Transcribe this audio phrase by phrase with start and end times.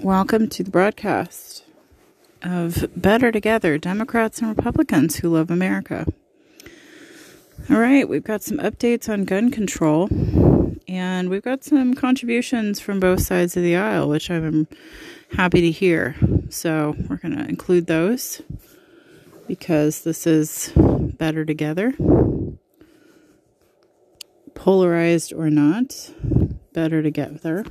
[0.00, 1.64] Welcome to the broadcast
[2.42, 6.06] of Better Together Democrats and Republicans Who Love America.
[7.70, 10.08] All right, we've got some updates on gun control,
[10.86, 14.68] and we've got some contributions from both sides of the aisle, which I'm
[15.32, 16.14] happy to hear.
[16.50, 18.42] So, we're going to include those
[19.48, 21.94] because this is Better Together.
[24.54, 26.12] Polarized or not,
[26.74, 27.64] Better Together.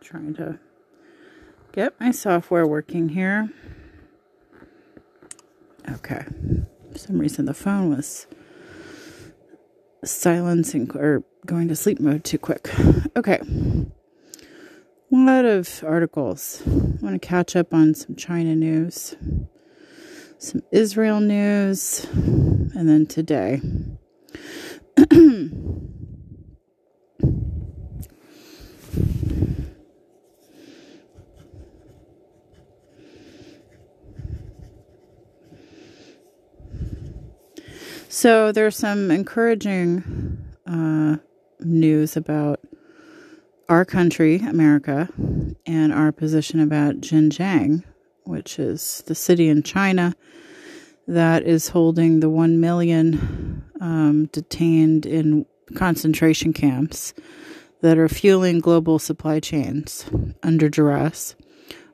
[0.00, 0.58] trying to
[1.72, 3.50] get my software working here.
[5.90, 6.24] Okay.
[6.92, 8.26] For some reason the phone was
[10.04, 12.70] silencing or going to sleep mode too quick.
[13.16, 13.40] Okay.
[13.40, 16.62] A lot of articles.
[16.66, 16.70] I
[17.04, 19.14] want to catch up on some China news,
[20.38, 23.60] some Israel news, and then today.
[38.14, 41.16] So there's some encouraging uh,
[41.60, 42.60] news about
[43.70, 45.08] our country, America,
[45.64, 47.84] and our position about Xinjiang,
[48.24, 50.14] which is the city in China
[51.08, 57.14] that is holding the 1 million um, detained in concentration camps
[57.80, 60.04] that are fueling global supply chains
[60.42, 61.34] under duress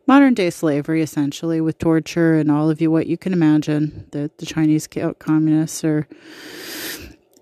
[0.08, 4.38] modern day slavery, essentially, with torture and all of you what you can imagine that
[4.38, 6.08] the Chinese communists are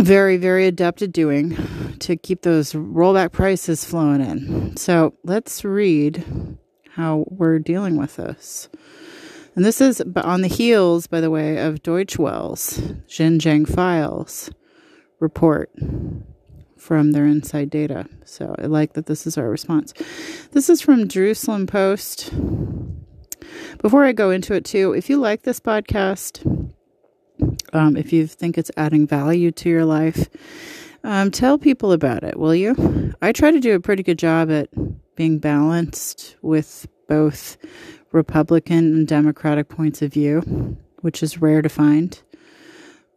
[0.00, 1.56] very, very adept at doing
[2.00, 4.77] to keep those rollback prices flowing in.
[4.77, 6.58] So let's read
[6.91, 8.69] how we're dealing with this.
[9.55, 14.51] And this is on the heels, by the way, of Deutsche Welle's Xinjiang Files
[15.20, 15.70] report
[16.87, 18.06] from their inside data.
[18.25, 19.92] So I like that this is our response.
[20.53, 22.33] This is from Jerusalem Post.
[23.83, 26.47] Before I go into it, too, if you like this podcast,
[27.73, 30.29] um, if you think it's adding value to your life,
[31.02, 33.14] um, tell people about it, will you?
[33.20, 34.69] I try to do a pretty good job at
[35.17, 37.57] being balanced with both
[38.13, 42.23] Republican and Democratic points of view, which is rare to find.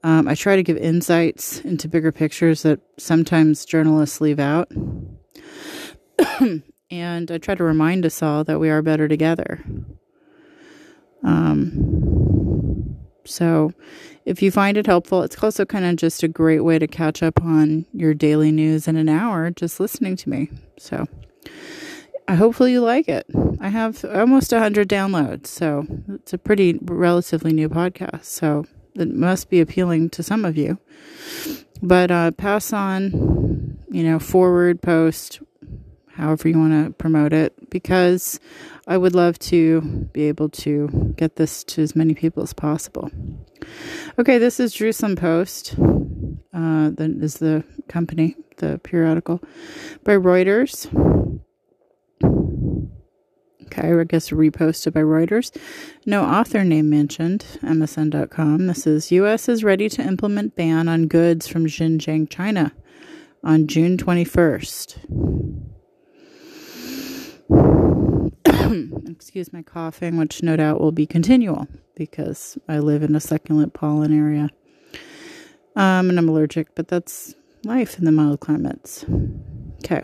[0.03, 4.71] Um, I try to give insights into bigger pictures that sometimes journalists leave out.
[6.91, 9.63] and I try to remind us all that we are better together.
[11.23, 12.95] Um,
[13.25, 13.73] so
[14.25, 17.21] if you find it helpful, it's also kind of just a great way to catch
[17.21, 20.49] up on your daily news in an hour just listening to me.
[20.77, 21.05] So
[22.27, 23.25] I hopefully you like it.
[23.59, 28.25] I have almost 100 downloads, so it's a pretty relatively new podcast.
[28.25, 28.65] So
[28.99, 30.77] that must be appealing to some of you.
[31.81, 35.39] But uh, pass on, you know, forward, post,
[36.09, 38.41] however you want to promote it, because
[38.87, 43.09] I would love to be able to get this to as many people as possible.
[44.19, 45.75] Okay, this is Jerusalem Post.
[46.53, 49.41] Uh, that is the company, the periodical,
[50.03, 50.89] by Reuters.
[53.69, 55.55] Guess reposted by Reuters.
[56.05, 57.45] No author name mentioned.
[57.61, 58.67] MSN.com.
[58.67, 59.47] This is U.S.
[59.49, 62.73] is ready to implement ban on goods from Xinjiang, China,
[63.43, 64.97] on June 21st.
[69.11, 73.73] Excuse my coughing, which no doubt will be continual because I live in a succulent
[73.73, 74.49] pollen area.
[75.75, 79.05] Um, and I'm allergic, but that's life in the mild climates.
[79.83, 80.03] Okay.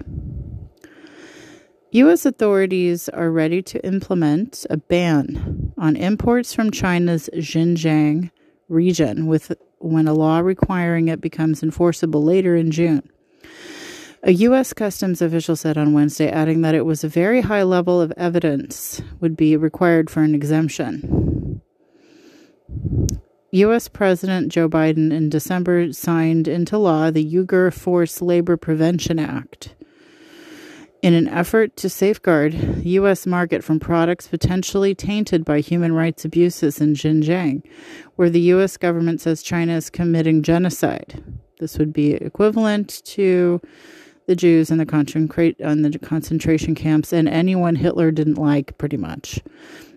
[1.95, 2.25] U.S.
[2.25, 8.31] authorities are ready to implement a ban on imports from China's Xinjiang
[8.67, 13.09] region with when a law requiring it becomes enforceable later in June.
[14.23, 14.73] A U.S.
[14.73, 19.01] customs official said on Wednesday, adding that it was a very high level of evidence
[19.22, 21.62] would be required for an exemption.
[23.51, 23.88] U.S.
[23.88, 29.75] President Joe Biden in December signed into law the Uyghur Forced Labor Prevention Act
[31.06, 33.28] in an effort to safeguard the U.S.
[33.28, 37.62] market from products potentially tainted by human rights abuses in Xinjiang,
[38.16, 38.75] where the U.S.
[38.75, 41.24] government says China is committing genocide.
[41.60, 43.62] This would be equivalent to
[44.25, 49.40] the Jews in the, the concentration camps and anyone Hitler didn't like, pretty much,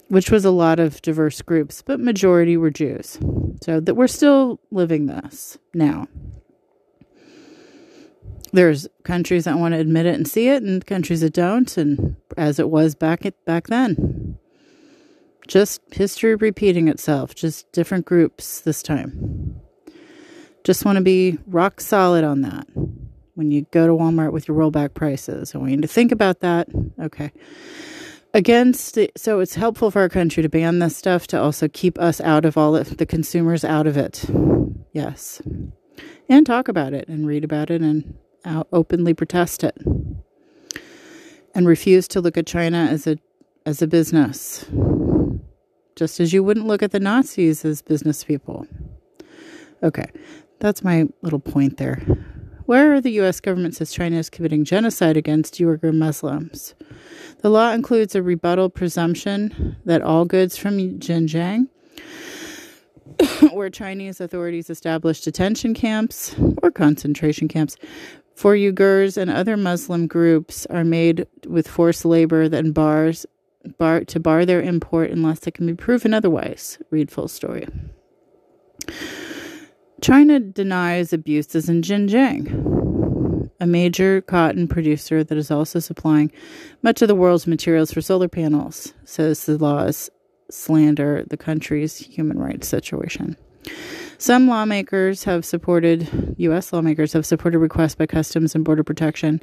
[0.08, 3.18] which was a lot of diverse groups, but majority were Jews.
[3.62, 6.06] So that we're still living this now
[8.52, 12.16] there's countries that want to admit it and see it and countries that don't and
[12.36, 14.38] as it was back at, back then.
[15.46, 19.60] Just history repeating itself just different groups this time.
[20.64, 22.66] Just want to be rock solid on that.
[23.34, 26.40] When you go to Walmart with your rollback prices I want you to think about
[26.40, 26.68] that
[27.00, 27.32] okay.
[28.34, 32.20] Against so it's helpful for our country to ban this stuff to also keep us
[32.20, 34.24] out of all of the consumers out of it.
[34.92, 35.40] Yes.
[36.28, 39.76] And talk about it and read about it and Uh, openly protest it
[41.54, 43.18] and refuse to look at china as a
[43.66, 44.64] as a business
[45.96, 48.66] just as you wouldn't look at the nazis as business people
[49.82, 50.06] okay
[50.60, 52.00] that's my little point there
[52.68, 53.40] where are the U.S.
[53.40, 56.74] government says China is committing genocide against Uyghur Muslims.
[57.38, 61.68] The law includes a rebuttal presumption that all goods from Xinjiang,
[63.52, 67.76] where Chinese authorities established detention camps or concentration camps
[68.38, 73.26] for Uyghurs and other Muslim groups, are made with forced labor that bars
[73.78, 76.78] bar to bar their import unless it can be proven otherwise.
[76.90, 77.66] Read full story.
[80.00, 86.30] China denies abuses in Xinjiang, a major cotton producer that is also supplying
[86.82, 90.10] much of the world's materials for solar panels, says the laws
[90.48, 93.36] slander the country's human rights situation.
[94.20, 96.72] Some lawmakers have supported, U.S.
[96.72, 99.40] lawmakers have supported requests by Customs and Border Protection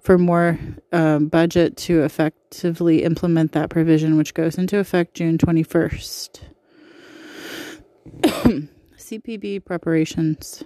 [0.00, 0.58] for more
[0.92, 6.40] um, budget to effectively implement that provision, which goes into effect June 21st.
[8.98, 10.64] CPB preparations.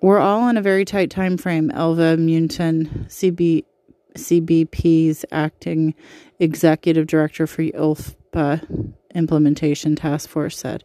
[0.00, 1.70] We're all in a very tight time frame.
[1.72, 3.64] Elva Munton, CB,
[4.14, 5.94] CBP's acting
[6.38, 10.84] executive director for ULFPA implementation task force said.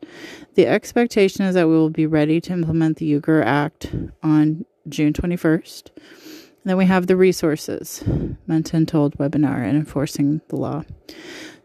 [0.56, 5.14] The expectation is that we will be ready to implement the Uyghur Act on June
[5.14, 5.92] 21st.
[5.96, 8.04] And then we have the resources,
[8.48, 10.84] Munton told webinar and enforcing the law.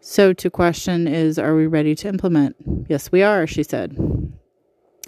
[0.01, 2.55] So, to question is, are we ready to implement?
[2.87, 3.97] Yes, we are, she said.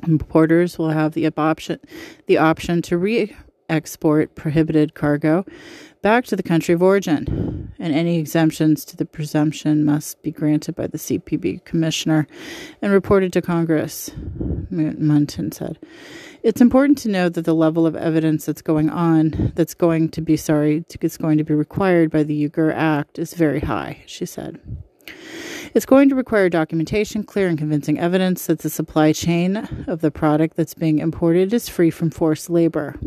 [0.08, 1.80] Importers will have the option,
[2.26, 5.46] the option to re-export prohibited cargo
[6.02, 10.76] back to the country of origin, and any exemptions to the presumption must be granted
[10.76, 12.28] by the CPB commissioner
[12.82, 14.12] and reported to Congress.
[14.72, 15.80] Munton said,
[16.44, 20.22] "It's important to know that the level of evidence that's going on, that's going to
[20.22, 24.26] be sorry, it's going to be required by the Uyghur Act, is very high." She
[24.26, 24.60] said.
[25.74, 30.12] It's going to require documentation, clear and convincing evidence that the supply chain of the
[30.12, 33.00] product that's being imported is free from forced labor.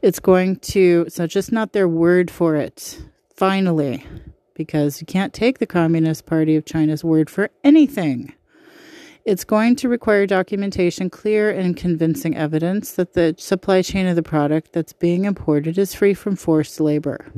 [0.00, 3.02] It's going to, so just not their word for it,
[3.34, 4.04] finally,
[4.54, 8.32] because you can't take the Communist Party of China's word for anything.
[9.24, 14.22] It's going to require documentation, clear and convincing evidence that the supply chain of the
[14.22, 17.30] product that's being imported is free from forced labor.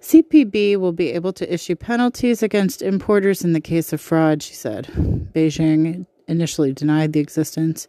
[0.00, 4.54] CPB will be able to issue penalties against importers in the case of fraud, she
[4.54, 4.86] said.
[5.32, 7.88] Beijing initially denied the existence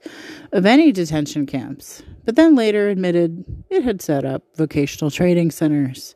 [0.52, 6.16] of any detention camps, but then later admitted it had set up vocational training centers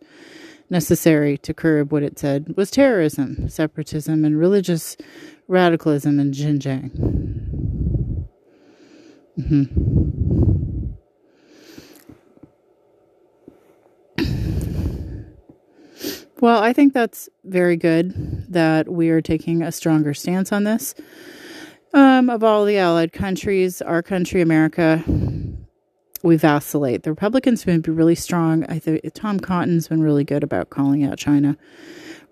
[0.69, 4.95] necessary to curb what it said was terrorism, separatism, and religious
[5.47, 6.91] radicalism in Xinjiang.
[9.39, 10.11] Mm-hmm.
[16.41, 20.95] Well, I think that's very good that we are taking a stronger stance on this.
[21.93, 25.03] Um, of all the allied countries, our country, America,
[26.23, 27.03] we vacillate.
[27.03, 28.65] The Republicans have been really strong.
[28.65, 31.57] I think Tom Cotton's been really good about calling out China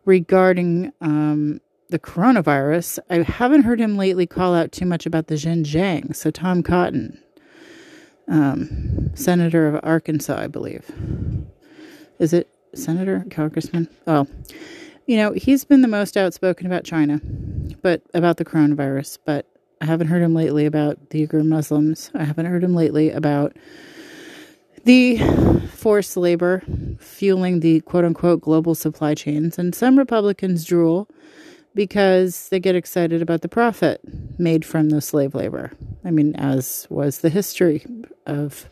[0.06, 3.00] regarding um, the coronavirus.
[3.10, 6.16] I haven't heard him lately call out too much about the Xinjiang.
[6.16, 7.22] So Tom Cotton,
[8.28, 10.90] um, senator of Arkansas, I believe,
[12.20, 13.90] is it senator, congressman.
[14.08, 14.28] Oh,
[15.10, 17.20] you know, he's been the most outspoken about China,
[17.82, 19.18] but about the coronavirus.
[19.26, 19.48] But
[19.82, 22.12] I haven't heard him lately about the Uyghur Muslims.
[22.14, 23.58] I haven't heard him lately about
[24.84, 25.18] the
[25.74, 26.62] forced labor
[27.00, 29.58] fueling the quote unquote global supply chains.
[29.58, 31.10] And some Republicans drool
[31.74, 34.02] because they get excited about the profit
[34.38, 35.72] made from the slave labor.
[36.06, 37.84] I mean, as was the history
[38.28, 38.70] of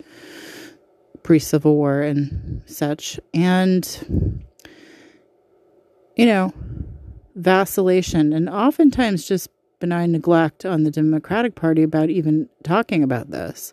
[1.24, 3.20] pre Civil War and such.
[3.34, 4.46] And,
[6.18, 6.54] you know,
[7.36, 13.72] vacillation and oftentimes just benign neglect on the Democratic Party about even talking about this,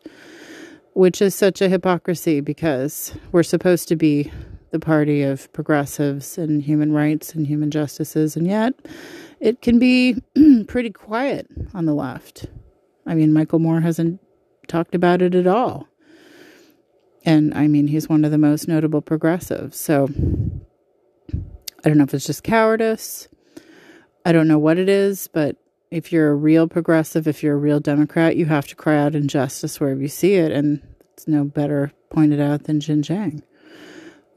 [0.92, 4.30] which is such a hypocrisy because we're supposed to be
[4.70, 8.74] the party of progressives and human rights and human justices, and yet
[9.40, 10.20] it can be
[10.68, 12.46] pretty quiet on the left.
[13.06, 14.20] I mean, Michael Moore hasn't
[14.68, 15.88] talked about it at all.
[17.24, 19.78] And I mean, he's one of the most notable progressives.
[19.78, 20.08] So
[21.84, 23.28] I don't know if it's just cowardice.
[24.24, 25.56] I don't know what it is, but
[25.90, 29.14] if you're a real progressive, if you're a real Democrat, you have to cry out
[29.14, 30.50] injustice wherever you see it.
[30.50, 30.80] And
[31.12, 33.42] it's no better pointed out than Xinjiang.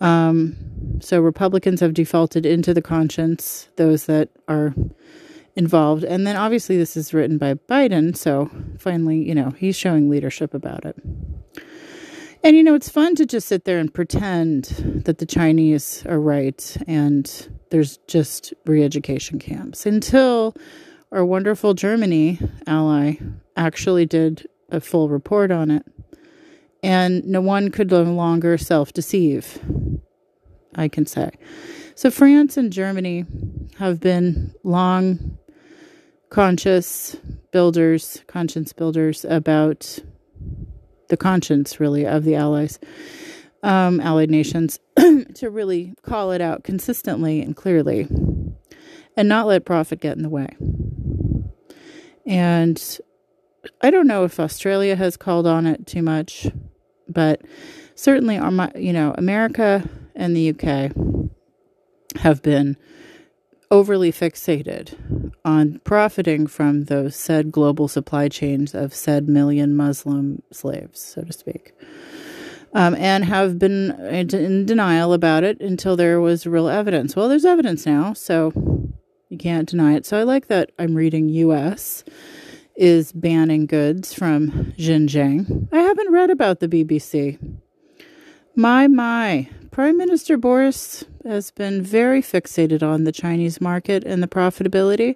[0.01, 0.55] Um,
[1.01, 4.73] So Republicans have defaulted into the conscience, those that are
[5.55, 6.03] involved.
[6.03, 10.53] And then obviously this is written by Biden, so finally, you know, he's showing leadership
[10.53, 10.95] about it.
[12.43, 14.65] And you know, it's fun to just sit there and pretend
[15.05, 20.55] that the Chinese are right and there's just re-education camps until
[21.11, 23.15] our wonderful Germany ally
[23.55, 25.85] actually did a full report on it.
[26.83, 29.59] And no one could no longer self deceive,
[30.75, 31.31] I can say.
[31.95, 33.25] So, France and Germany
[33.79, 35.37] have been long
[36.29, 37.17] conscious
[37.51, 39.99] builders, conscience builders about
[41.09, 42.79] the conscience, really, of the allies,
[43.63, 44.79] um, allied nations,
[45.35, 48.07] to really call it out consistently and clearly
[49.15, 50.55] and not let profit get in the way.
[52.25, 52.99] And
[53.81, 56.47] I don't know if Australia has called on it too much,
[57.09, 57.41] but
[57.95, 60.91] certainly, our you know, America and the UK
[62.21, 62.77] have been
[63.71, 70.99] overly fixated on profiting from those said global supply chains of said million Muslim slaves,
[70.99, 71.73] so to speak,
[72.73, 77.15] um, and have been in denial about it until there was real evidence.
[77.15, 78.51] Well, there's evidence now, so
[79.29, 80.05] you can't deny it.
[80.05, 82.03] So I like that I'm reading U.S.
[82.75, 85.67] is banning goods from Xinjiang.
[85.71, 87.37] I haven't read about the BBC.
[88.59, 89.49] My, my.
[89.69, 95.15] Prime Minister Boris has been very fixated on the Chinese market and the profitability,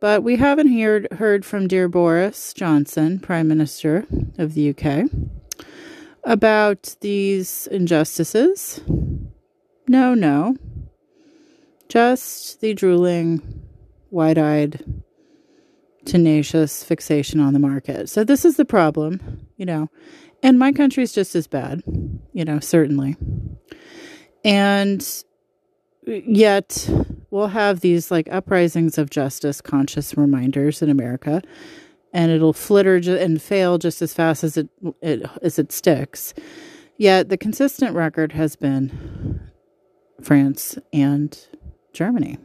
[0.00, 4.06] but we haven't heard, heard from dear Boris Johnson, Prime Minister
[4.38, 5.10] of the UK,
[6.22, 8.80] about these injustices.
[9.86, 10.56] No, no.
[11.90, 13.60] Just the drooling,
[14.10, 14.82] wide eyed,
[16.06, 18.08] tenacious fixation on the market.
[18.08, 19.90] So, this is the problem, you know.
[20.44, 21.82] And my country is just as bad,
[22.34, 23.16] you know, certainly.
[24.44, 25.24] And
[26.06, 26.86] yet,
[27.30, 31.40] we'll have these like uprisings of justice, conscious reminders in America,
[32.12, 34.68] and it'll flitter and fail just as fast as it,
[35.00, 36.34] it as it sticks.
[36.98, 39.40] Yet, the consistent record has been
[40.20, 41.38] France and
[41.94, 42.36] Germany,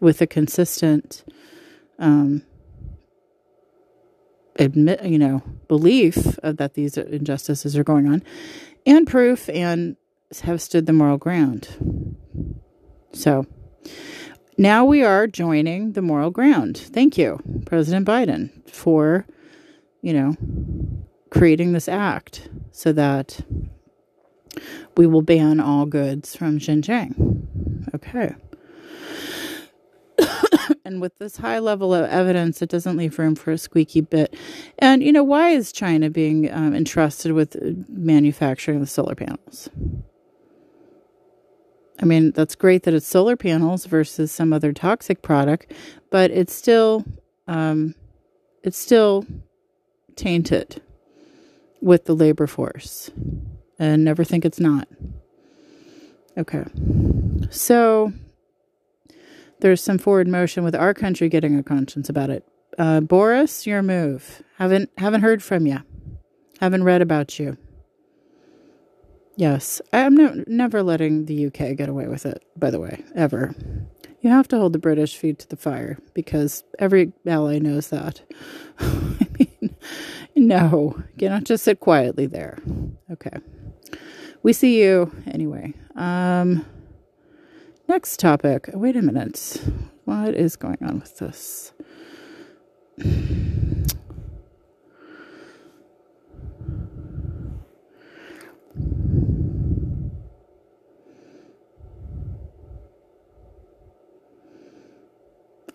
[0.00, 1.22] with a consistent
[1.98, 2.44] um,
[4.58, 8.22] admit, you know, belief that these injustices are going on,
[8.84, 9.96] and proof, and
[10.42, 12.16] have stood the moral ground.
[13.12, 13.46] So
[14.58, 16.76] now we are joining the moral ground.
[16.78, 19.26] Thank you, President Biden, for,
[20.02, 20.36] you know,
[21.30, 23.40] creating this act so that
[24.96, 27.94] we will ban all goods from Xinjiang.
[27.94, 28.34] Okay.
[30.84, 34.34] and with this high level of evidence, it doesn't leave room for a squeaky bit.
[34.78, 37.56] And, you know, why is China being um, entrusted with
[37.88, 39.68] manufacturing the solar panels?
[42.00, 45.72] I mean, that's great that it's solar panels versus some other toxic product,
[46.10, 47.04] but it's still,
[47.48, 47.94] um,
[48.62, 49.24] it's still
[50.14, 50.82] tainted
[51.80, 53.10] with the labor force.
[53.78, 54.88] And never think it's not.
[56.38, 56.64] Okay.
[57.50, 58.12] So,
[59.60, 62.44] there's some forward motion with our country getting a conscience about it.
[62.78, 64.42] Uh, Boris, your move.
[64.58, 65.78] Haven't haven't heard from you.
[66.60, 67.56] Haven't read about you.
[69.36, 72.42] Yes, I'm no, never letting the UK get away with it.
[72.56, 73.54] By the way, ever.
[74.22, 78.22] You have to hold the British feet to the fire because every ally knows that.
[78.78, 79.76] I mean,
[80.34, 82.58] no, you don't just sit quietly there.
[83.10, 83.38] Okay,
[84.42, 85.74] we see you anyway.
[85.94, 86.64] Um.
[87.88, 88.68] Next topic.
[88.74, 89.62] Wait a minute.
[90.04, 91.72] What is going on with this?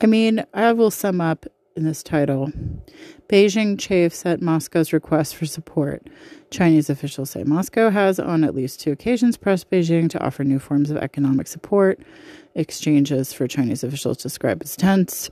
[0.01, 2.51] I mean, I will sum up in this title.
[3.30, 6.08] Beijing chafes at Moscow's request for support.
[6.50, 10.60] Chinese officials say Moscow has, on at least two occasions, pressed Beijing to offer new
[10.60, 12.00] forms of economic support.
[12.56, 15.30] Exchanges for Chinese officials described as tense.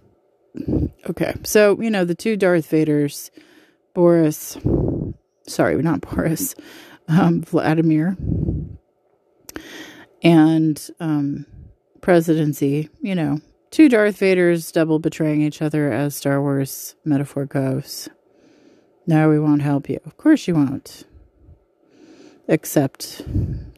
[1.10, 3.30] Okay, so, you know, the two Darth Vaders,
[3.94, 4.58] Boris,
[5.48, 6.56] sorry, not Boris,
[7.08, 8.18] um, Vladimir,
[10.24, 11.46] and um,
[12.02, 18.10] presidency, you know, Two Darth Vaders double betraying each other as Star Wars metaphor goes.
[19.06, 20.00] No, we won't help you.
[20.06, 21.04] Of course you won't.
[22.48, 23.22] Except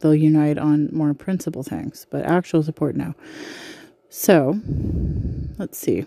[0.00, 3.14] they'll unite on more principle things, but actual support, no.
[4.08, 4.60] So,
[5.58, 6.06] let's see.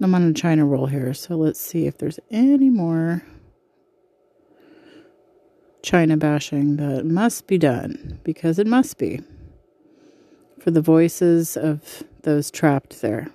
[0.00, 3.22] I'm on a China roll here, so let's see if there's any more
[5.82, 9.20] China bashing that must be done because it must be
[10.60, 13.28] for the voices of those trapped there.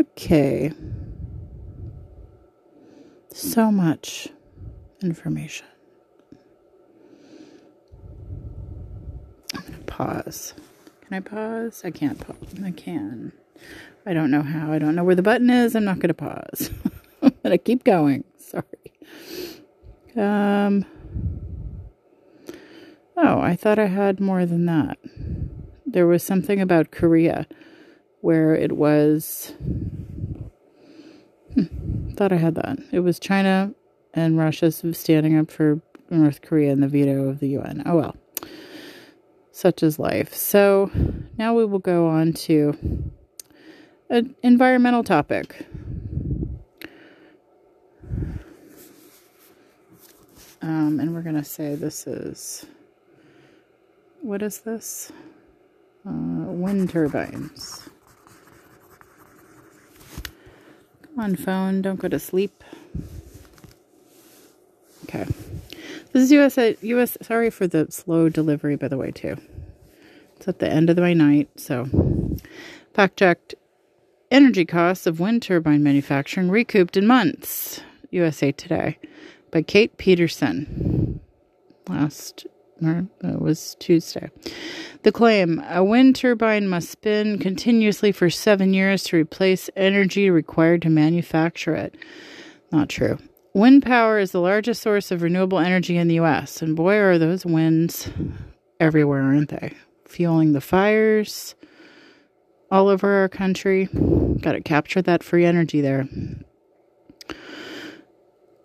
[0.00, 0.72] Okay.
[3.32, 4.28] So much
[5.00, 5.66] information.
[9.54, 10.54] I'm going to pause.
[11.02, 11.82] Can I pause?
[11.84, 12.36] I can't pause.
[12.64, 13.32] I can.
[14.04, 14.72] I don't know how.
[14.72, 15.76] I don't know where the button is.
[15.76, 16.70] I'm not going to pause.
[17.22, 18.24] I'm going to keep going.
[18.38, 18.64] Sorry.
[20.16, 20.84] Um.
[23.16, 24.98] Oh, I thought I had more than that.
[25.86, 27.46] There was something about Korea
[28.20, 29.54] where it was.
[31.54, 32.78] Hmm, thought I had that.
[32.90, 33.72] It was China
[34.14, 35.80] and Russia standing up for
[36.10, 37.82] North Korea and the veto of the UN.
[37.86, 38.16] Oh well.
[39.52, 40.34] Such is life.
[40.34, 40.90] So
[41.36, 43.12] now we will go on to
[44.12, 45.66] an environmental topic.
[50.60, 52.66] Um, and we're going to say this is
[54.20, 55.10] what is this?
[56.06, 57.88] Uh, wind turbines.
[61.02, 62.62] Come on, phone, don't go to sleep.
[65.04, 65.26] Okay.
[66.12, 69.36] This is US, US, sorry for the slow delivery, by the way, too.
[70.36, 71.88] It's at the end of my night, so
[72.92, 73.54] fact checked
[74.32, 77.80] energy costs of wind turbine manufacturing recouped in months.
[78.10, 78.98] USA Today
[79.50, 81.20] by Kate Peterson.
[81.88, 82.46] Last
[82.82, 84.30] or it was Tuesday.
[85.02, 90.82] The claim a wind turbine must spin continuously for seven years to replace energy required
[90.82, 91.96] to manufacture it.
[92.72, 93.18] Not true.
[93.54, 97.18] Wind power is the largest source of renewable energy in the U.S., and boy, are
[97.18, 98.10] those winds
[98.80, 99.74] everywhere, aren't they?
[100.08, 101.54] Fueling the fires
[102.72, 103.84] all over our country.
[104.40, 106.08] Got to capture that free energy there.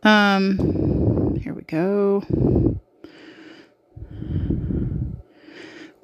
[0.02, 2.24] Um, here we go.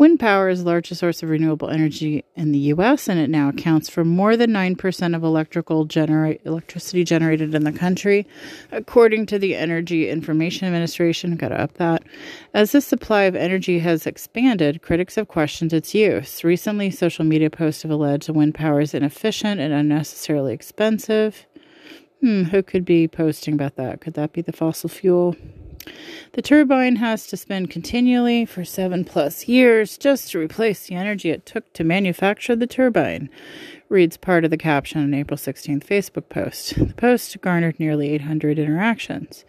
[0.03, 3.47] Wind power is the largest source of renewable energy in the U.S., and it now
[3.47, 8.27] accounts for more than 9% of electrical genera- electricity generated in the country,
[8.73, 11.37] according to the Energy Information Administration.
[11.37, 12.03] Got to up that.
[12.53, 16.43] As the supply of energy has expanded, critics have questioned its use.
[16.43, 21.47] Recently, social media posts have alleged that wind power is inefficient and unnecessarily expensive.
[22.19, 24.01] Hmm, who could be posting about that?
[24.01, 25.37] Could that be the fossil fuel?
[26.33, 31.29] The turbine has to spin continually for seven plus years just to replace the energy
[31.29, 33.29] it took to manufacture the turbine,
[33.89, 36.75] reads part of the caption on April 16th Facebook post.
[36.75, 39.45] The post garnered nearly 800 interactions.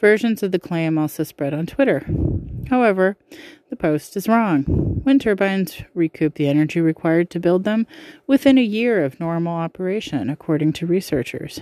[0.00, 2.04] Versions of the claim also spread on Twitter.
[2.68, 3.16] However,
[3.70, 4.64] the post is wrong.
[5.04, 7.86] Wind turbines recoup the energy required to build them
[8.26, 11.60] within a year of normal operation, according to researchers.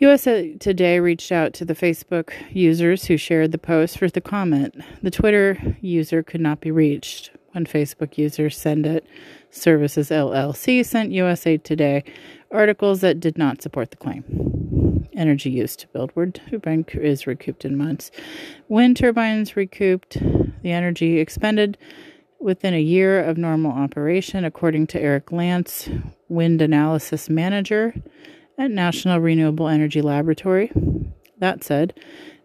[0.00, 4.74] USA Today reached out to the Facebook users who shared the post for the comment.
[5.02, 7.32] The Twitter user could not be reached.
[7.52, 9.04] One Facebook user, Send It
[9.50, 12.02] Services LLC, sent USA Today
[12.50, 15.06] articles that did not support the claim.
[15.12, 18.10] Energy used to build wind turbine is recouped in months.
[18.68, 20.16] Wind turbines recouped
[20.62, 21.76] the energy expended
[22.38, 25.90] within a year of normal operation, according to Eric Lantz,
[26.30, 27.92] wind analysis manager
[28.60, 30.70] at National Renewable Energy Laboratory.
[31.38, 31.98] That said,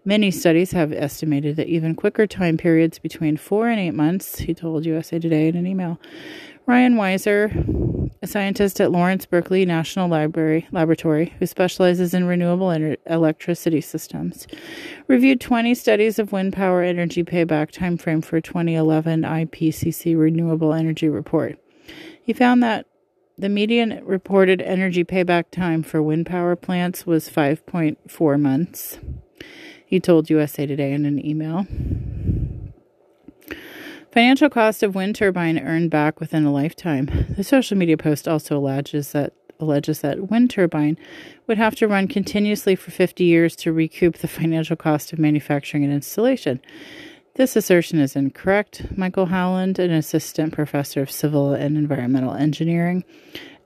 [0.06, 4.54] many studies have estimated that even quicker time periods between four and eight months, he
[4.54, 5.99] told USA Today in an email.
[6.67, 7.51] Ryan Wiser,
[8.21, 14.47] a scientist at Lawrence Berkeley National Library Laboratory who specializes in renewable ener- electricity systems,
[15.10, 21.60] reviewed 20 studies of wind power energy payback timeframe for 2011 IPCC Renewable Energy Report.
[22.23, 22.88] He found that
[23.38, 29.00] the median reported energy payback time for wind power plants was 5.4 months.
[29.86, 31.67] He told USA Today in an email.
[34.12, 37.10] Financial cost of wind turbine earned back within a lifetime.
[37.36, 40.98] The social media post also alleges that alleges that wind turbine
[41.48, 45.84] would have to run continuously for 50 years to recoup the financial cost of manufacturing
[45.84, 46.62] and installation.
[47.36, 48.98] This assertion is incorrect.
[48.98, 53.04] Michael Howland, an assistant professor of civil and environmental engineering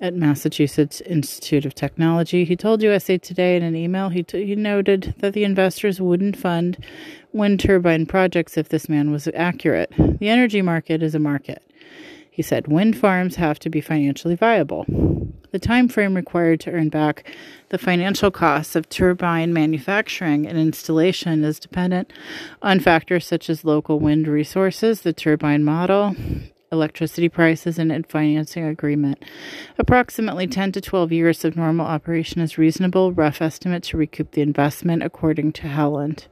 [0.02, 4.56] at Massachusetts Institute of Technology, he told USA Today in an email he, t- he
[4.56, 6.84] noted that the investors wouldn't fund
[7.32, 9.94] wind turbine projects if this man was accurate.
[10.20, 11.62] The energy market is a market.
[12.40, 14.86] He said wind farms have to be financially viable.
[15.52, 17.30] The time frame required to earn back
[17.68, 22.14] the financial costs of turbine manufacturing and installation is dependent
[22.62, 26.16] on factors such as local wind resources, the turbine model,
[26.72, 29.22] electricity prices and financing agreement.
[29.78, 34.42] Approximately 10 to 12 years of normal operation is reasonable rough estimate to recoup the
[34.42, 36.26] investment, according to Howland.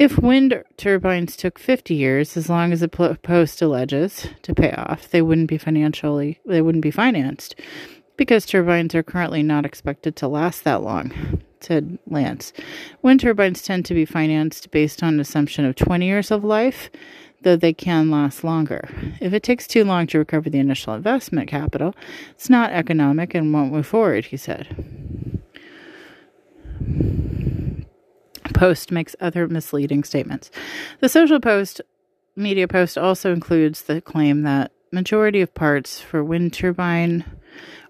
[0.00, 5.10] If wind turbines took 50 years, as long as the post alleges, to pay off,
[5.10, 7.54] they wouldn't be financially they wouldn't be financed
[8.16, 12.54] because turbines are currently not expected to last that long, said Lantz.
[13.02, 16.88] Wind turbines tend to be financed based on an assumption of 20 years of life,
[17.42, 18.88] though they can last longer.
[19.20, 21.94] If it takes too long to recover the initial investment capital,
[22.30, 24.66] it's not economic and won't move forward, he said.
[28.54, 30.50] Post makes other misleading statements.
[31.00, 31.80] The social post
[32.36, 37.24] media post also includes the claim that majority of parts for wind turbine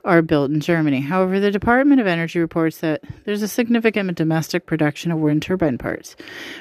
[0.05, 1.01] are built in Germany.
[1.01, 5.79] However, the Department of Energy reports that there's a significant domestic production of wind turbine
[5.79, 6.17] parts.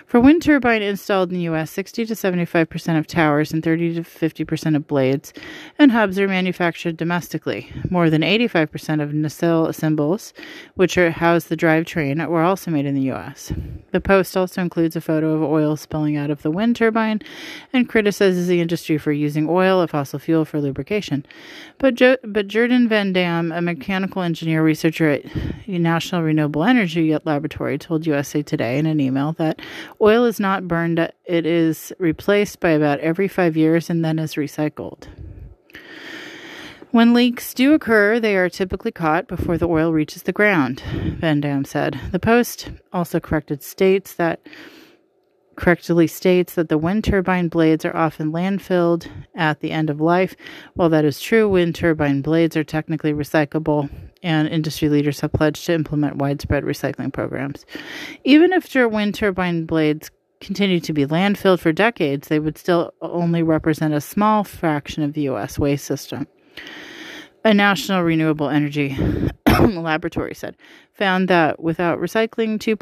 [0.06, 3.96] For wind turbine installed in the U.S., 60 to 75 percent of towers and 30
[3.96, 5.34] to 50 percent of blades
[5.78, 7.72] and hubs are manufactured domestically.
[7.90, 10.34] More than 85 percent of nacelle assembles,
[10.76, 13.54] which are house the drivetrain, were also made in the U.S.
[13.92, 17.22] The post also includes a photo of oil spilling out of the wind turbine
[17.72, 21.26] and criticizes the industry for using oil, a fossil fuel, for lubrication.
[21.78, 25.24] But, jo- but Jordan Van Dam a mechanical engineer researcher at
[25.66, 29.62] the National Renewable Energy Laboratory, told USA Today in an email that
[30.02, 34.36] oil is not burned, it is replaced by about every five years and then is
[34.36, 35.08] recycled.
[36.92, 40.82] When leaks do occur, they are typically caught before the oil reaches the ground,
[41.20, 42.00] Van Dam said.
[42.12, 44.42] The Post also corrected states that
[45.60, 50.36] correctly states that the wind turbine blades are often landfilled at the end of life.
[50.74, 53.90] While that is true, wind turbine blades are technically recyclable,
[54.24, 57.66] and industry leaders have pledged to implement widespread recycling programs.
[58.24, 63.44] Even if wind turbine blades continue to be landfilled for decades, they would still only
[63.44, 65.60] represent a small fraction of the U.S.
[65.60, 66.26] waste system.
[67.44, 68.98] A national renewable energy
[69.48, 70.56] laboratory said
[70.94, 72.78] found that without recycling 2.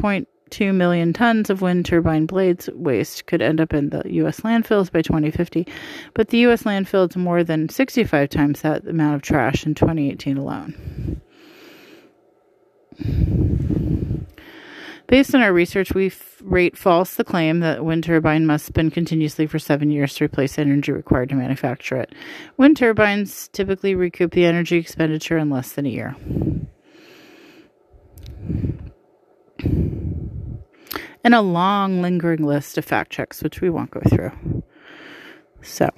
[0.50, 4.42] 2 million tons of wind turbine blades waste could end up in the U.S.
[4.42, 5.68] landfills by 2050,
[6.14, 6.64] but the U.S.
[6.64, 11.22] landfills more than 65 times that amount of trash in 2018 alone.
[15.08, 19.48] Based on our research, we rate false the claim that wind turbine must spin continuously
[19.48, 22.14] for seven years to replace energy required to manufacture it.
[22.58, 26.16] Wind turbines typically recoup the energy expenditure in less than a year
[31.28, 34.32] and a long, lingering list of fact checks, which we won't go through.
[35.62, 35.90] So,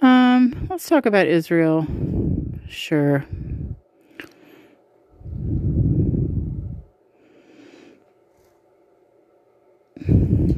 [0.00, 1.86] um, let's talk about Israel.
[2.66, 3.26] Sure.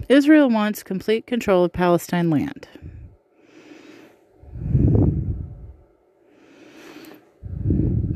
[0.09, 2.69] Israel wants complete control of Palestine land.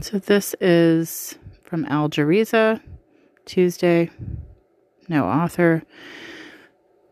[0.03, 2.81] So this is from Al Jazeera,
[3.45, 4.11] Tuesday.
[5.09, 5.85] No author.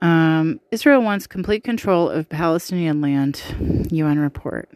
[0.03, 3.45] Um, Israel wants complete control of Palestinian land,
[3.93, 4.69] UN report.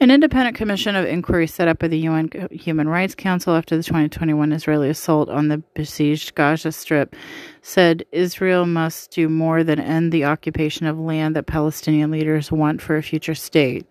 [0.00, 3.82] An independent commission of inquiry set up by the UN Human Rights Council after the
[3.82, 7.16] 2021 Israeli assault on the besieged Gaza Strip
[7.62, 12.82] said Israel must do more than end the occupation of land that Palestinian leaders want
[12.82, 13.86] for a future state.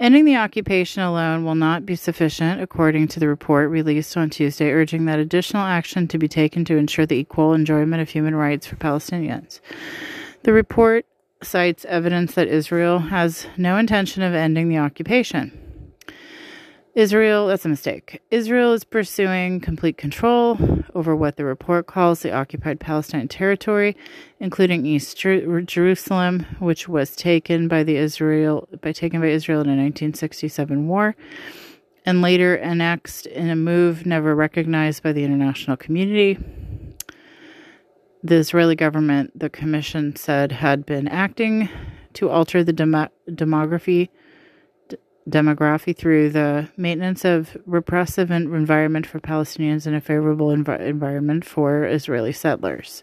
[0.00, 4.70] Ending the occupation alone will not be sufficient, according to the report released on Tuesday,
[4.72, 8.66] urging that additional action to be taken to ensure the equal enjoyment of human rights
[8.66, 9.60] for Palestinians.
[10.44, 11.04] The report
[11.42, 15.52] cites evidence that Israel has no intention of ending the occupation.
[17.00, 18.20] Israel, that's a mistake.
[18.30, 20.58] Israel is pursuing complete control
[20.94, 23.96] over what the report calls the occupied Palestine territory,
[24.38, 29.68] including East Jer- Jerusalem, which was taken by the Israel by taken by Israel in
[29.68, 31.16] a 1967 war
[32.04, 36.38] and later annexed in a move never recognized by the international community.
[38.22, 41.70] The Israeli government, the commission said, had been acting
[42.12, 44.10] to alter the dem- demography
[45.28, 51.84] demography through the maintenance of repressive environment for Palestinians and a favorable env- environment for
[51.84, 53.02] Israeli settlers.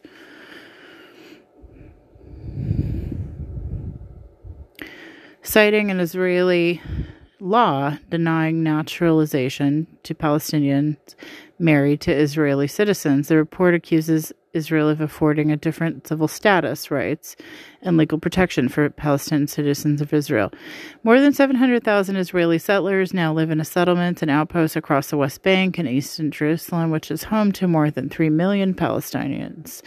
[5.41, 6.81] Citing an Israeli
[7.39, 10.97] law denying naturalization to Palestinians
[11.59, 17.35] married to Israeli citizens, the report accuses Israel of affording a different civil status, rights,
[17.81, 20.51] and legal protection for Palestinian citizens of Israel.
[21.03, 25.43] More than 700,000 Israeli settlers now live in a settlement and outpost across the West
[25.43, 29.81] Bank and eastern Jerusalem, which is home to more than 3 million Palestinians.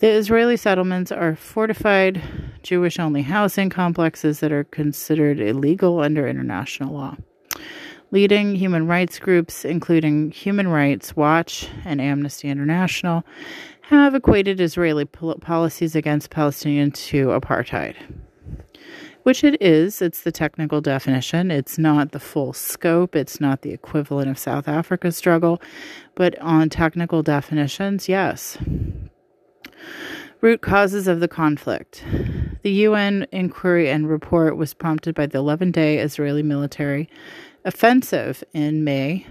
[0.00, 2.22] The Israeli settlements are fortified
[2.62, 7.16] Jewish only housing complexes that are considered illegal under international law.
[8.10, 13.24] Leading human rights groups, including Human Rights Watch and Amnesty International,
[13.82, 17.94] have equated Israeli policies against Palestinians to apartheid.
[19.24, 21.50] Which it is, it's the technical definition.
[21.50, 25.60] It's not the full scope, it's not the equivalent of South Africa's struggle,
[26.14, 28.56] but on technical definitions, yes.
[30.40, 32.02] Root causes of the conflict.
[32.62, 37.08] The UN inquiry and report was prompted by the 11 day Israeli military
[37.64, 39.26] offensive in May.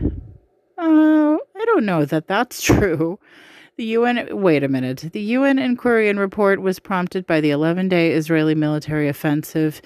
[0.78, 3.20] Uh, I don't know that that's true.
[3.78, 5.10] The UN, wait a minute.
[5.14, 9.82] The UN inquiry and report was prompted by the 11 day Israeli military offensive.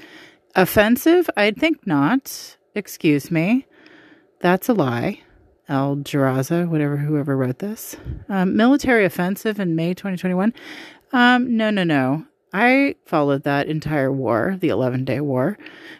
[0.56, 1.30] Offensive?
[1.38, 2.58] I think not.
[2.76, 3.66] Excuse me.
[4.40, 5.22] That's a lie.
[5.70, 7.96] Al Jaraza, whatever, whoever wrote this.
[8.30, 10.54] Um, military offensive in May 2021.
[11.14, 12.26] Um, no, no, no.
[12.54, 15.58] I followed that entire war, the 11 day war,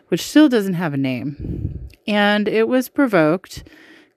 [0.10, 1.90] which still doesn't have a name.
[2.06, 3.64] And it was provoked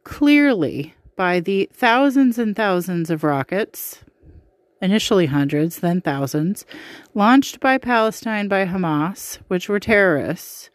[0.04, 4.04] clearly by the thousands and thousands of rockets,
[4.82, 6.66] initially hundreds, then thousands,
[7.14, 10.68] launched by Palestine by Hamas, which were terrorists.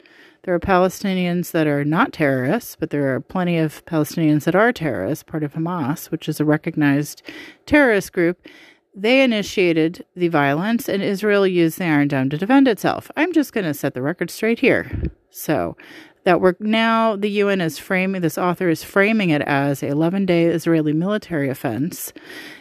[0.43, 4.73] There are Palestinians that are not terrorists, but there are plenty of Palestinians that are
[4.73, 7.21] terrorists, part of Hamas, which is a recognized
[7.67, 8.47] terrorist group.
[8.95, 13.11] They initiated the violence, and Israel used the Iron Dome to defend itself.
[13.15, 14.91] I'm just going to set the record straight here.
[15.29, 15.77] So,
[16.23, 20.25] that we're now the UN is framing this author is framing it as a 11
[20.25, 22.13] day Israeli military offense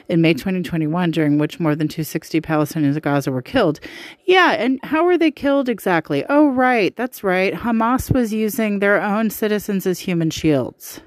[0.08, 3.80] in May 2021 during which more than 260 Palestinians in Gaza were killed.
[4.24, 6.24] Yeah, and how were they killed exactly?
[6.28, 7.54] Oh right, that's right.
[7.54, 11.00] Hamas was using their own citizens as human shields,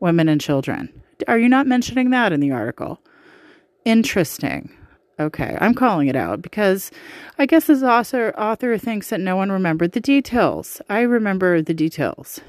[0.00, 0.92] women and children.
[1.26, 3.00] Are you not mentioning that in the article?
[3.84, 4.77] Interesting.
[5.20, 6.92] Okay, I'm calling it out because
[7.38, 10.80] I guess this author author thinks that no one remembered the details.
[10.88, 12.40] I remember the details.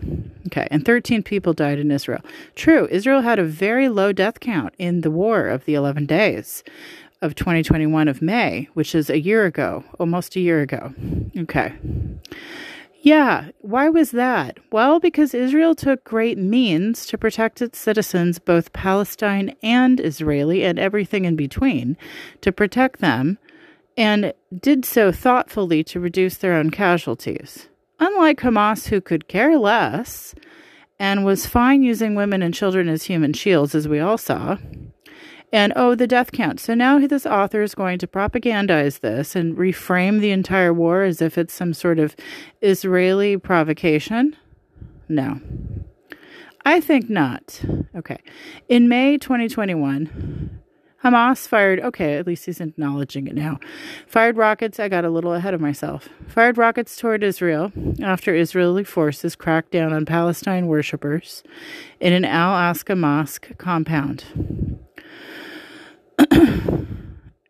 [0.47, 2.21] Okay, and 13 people died in Israel.
[2.55, 6.63] True, Israel had a very low death count in the war of the 11 days
[7.21, 10.93] of 2021 of May, which is a year ago, almost a year ago.
[11.37, 11.73] Okay.
[13.01, 14.57] Yeah, why was that?
[14.71, 20.77] Well, because Israel took great means to protect its citizens, both Palestine and Israeli, and
[20.77, 21.95] everything in between,
[22.41, 23.37] to protect them,
[23.95, 27.69] and did so thoughtfully to reduce their own casualties.
[27.99, 30.35] Unlike Hamas, who could care less
[30.99, 34.57] and was fine using women and children as human shields, as we all saw,
[35.51, 36.59] and oh, the death count.
[36.59, 41.21] So now this author is going to propagandize this and reframe the entire war as
[41.21, 42.15] if it's some sort of
[42.61, 44.35] Israeli provocation.
[45.07, 45.39] No.
[46.65, 47.61] I think not.
[47.95, 48.19] Okay.
[48.67, 50.59] In May 2021,
[51.03, 53.57] Hamas fired, okay, at least he's acknowledging it now.
[54.05, 56.09] Fired rockets, I got a little ahead of myself.
[56.27, 57.71] Fired rockets toward Israel
[58.03, 61.41] after Israeli forces cracked down on Palestine worshippers
[62.01, 64.25] in an Al Aqsa mosque compound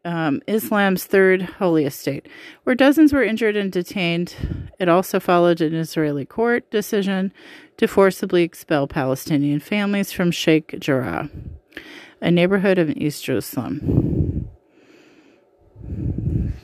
[0.09, 2.27] um, Islam's third holiest state,
[2.63, 4.35] where dozens were injured and detained.
[4.79, 7.31] It also followed an Israeli court decision
[7.77, 11.29] to forcibly expel Palestinian families from Sheikh Jarrah,
[12.21, 14.49] a neighborhood of East Jerusalem.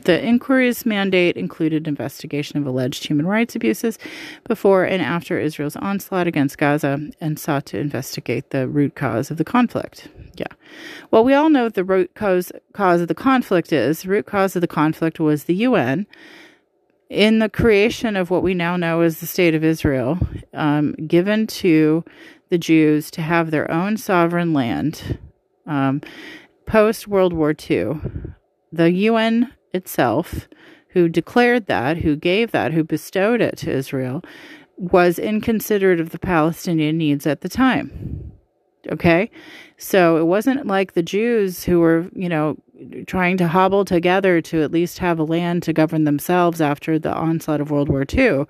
[0.04, 3.98] The inquiry's mandate included investigation of alleged human rights abuses
[4.46, 9.36] before and after Israel's onslaught against Gaza and sought to investigate the root cause of
[9.36, 10.08] the conflict.
[10.36, 10.46] Yeah.
[11.10, 14.02] Well, we all know what the root cause, cause of the conflict is.
[14.02, 16.06] The root cause of the conflict was the UN
[17.08, 20.18] in the creation of what we now know as the State of Israel,
[20.54, 22.04] um, given to
[22.48, 25.18] the Jews to have their own sovereign land
[25.66, 26.00] um,
[26.66, 28.00] post World War II.
[28.72, 30.48] The UN itself,
[30.90, 34.22] who declared that, who gave that, who bestowed it to Israel,
[34.76, 38.32] was inconsiderate of the Palestinian needs at the time.
[38.90, 39.30] Okay?
[39.78, 42.56] So it wasn't like the Jews who were, you know,
[43.06, 47.14] trying to hobble together to at least have a land to govern themselves after the
[47.14, 48.44] onslaught of World War II,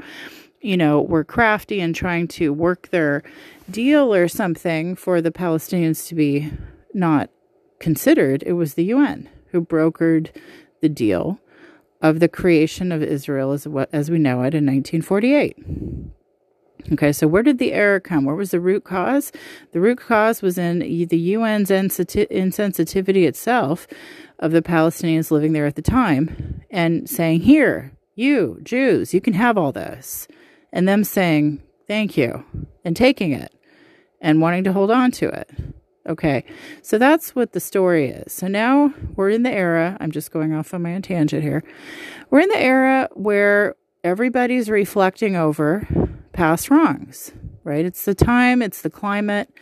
[0.61, 3.23] you know, were crafty and trying to work their
[3.71, 6.53] deal or something for the Palestinians to be
[6.95, 7.31] not
[7.79, 8.43] considered.
[8.45, 10.31] It was the UN who brokered
[10.81, 11.39] the deal
[12.03, 15.57] of the creation of Israel as, as we know it in 1948.
[16.93, 18.25] Okay, so where did the error come?
[18.25, 19.33] Where was the root cause?
[19.73, 23.89] The root cause was in the UN's insensitivity itself
[24.39, 29.33] of the Palestinians living there at the time and saying, Here, you, Jews, you can
[29.33, 30.29] have all this.
[30.73, 32.45] And them saying, Thank you,
[32.85, 33.53] and taking it
[34.21, 35.51] and wanting to hold on to it.
[36.07, 36.45] Okay,
[36.83, 38.33] so that's what the story is.
[38.33, 41.65] So now we're in the era, I'm just going off on my own tangent here.
[42.31, 45.89] We're in the era where everybody's reflecting over
[46.33, 47.33] past wrongs,
[47.65, 47.85] right?
[47.85, 49.53] It's the time, it's the climate.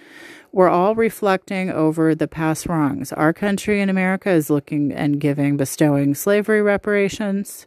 [0.52, 3.11] We're all reflecting over the past wrongs.
[3.12, 7.66] Our country in America is looking and giving, bestowing slavery reparations,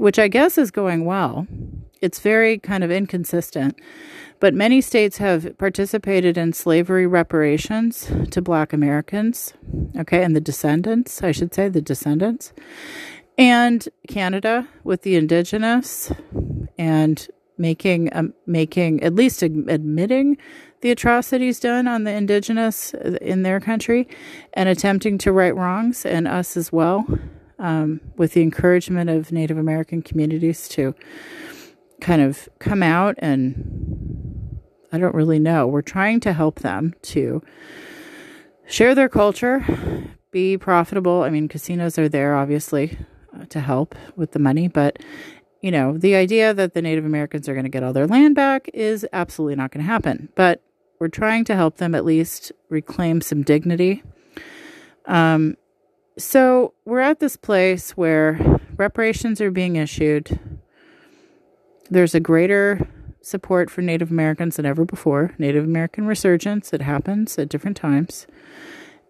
[0.00, 1.46] which I guess is going well.
[2.00, 3.78] It's very kind of inconsistent.
[4.40, 9.52] But many states have participated in slavery reparations to black Americans,
[9.98, 12.54] okay, and the descendants, I should say, the descendants.
[13.36, 16.10] And Canada with the indigenous
[16.78, 20.38] and making um, making at least admitting
[20.80, 24.08] the atrocities done on the indigenous in their country
[24.54, 27.04] and attempting to right wrongs and us as well
[27.60, 30.94] um, with the encouragement of Native American communities to
[32.00, 34.58] kind of come out and
[34.92, 35.66] I don't really know.
[35.66, 37.42] We're trying to help them to
[38.66, 39.64] share their culture,
[40.32, 41.22] be profitable.
[41.22, 42.98] I mean, casinos are there obviously
[43.38, 44.98] uh, to help with the money, but
[45.60, 48.34] you know, the idea that the Native Americans are going to get all their land
[48.34, 50.30] back is absolutely not going to happen.
[50.34, 50.62] But
[50.98, 54.02] we're trying to help them at least reclaim some dignity.
[55.04, 55.56] Um,
[56.20, 60.38] so we're at this place where reparations are being issued
[61.90, 62.88] there's a greater
[63.20, 65.34] support for Native Americans than ever before.
[65.38, 68.26] Native American resurgence, it happens at different times.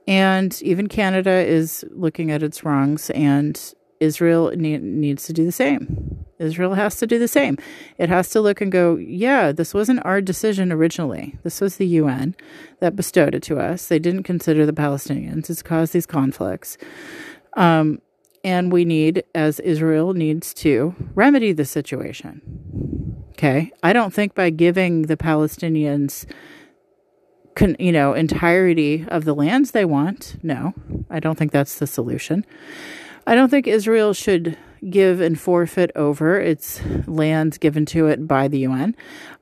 [0.09, 5.52] And even Canada is looking at its wrongs, and Israel ne- needs to do the
[5.52, 6.24] same.
[6.38, 7.58] Israel has to do the same.
[7.98, 11.36] It has to look and go, yeah, this wasn't our decision originally.
[11.42, 12.34] This was the UN
[12.80, 13.86] that bestowed it to us.
[13.86, 15.50] They didn't consider the Palestinians.
[15.50, 16.78] It's caused these conflicts.
[17.56, 18.00] Um,
[18.42, 22.40] and we need, as Israel needs to, remedy the situation.
[23.32, 23.70] Okay.
[23.82, 26.24] I don't think by giving the Palestinians,
[27.54, 30.72] con, you know, entirety of the lands they want, no,
[31.10, 32.46] I don't think that's the solution.
[33.26, 34.56] I don't think Israel should
[34.88, 38.94] give and forfeit over its lands given to it by the UN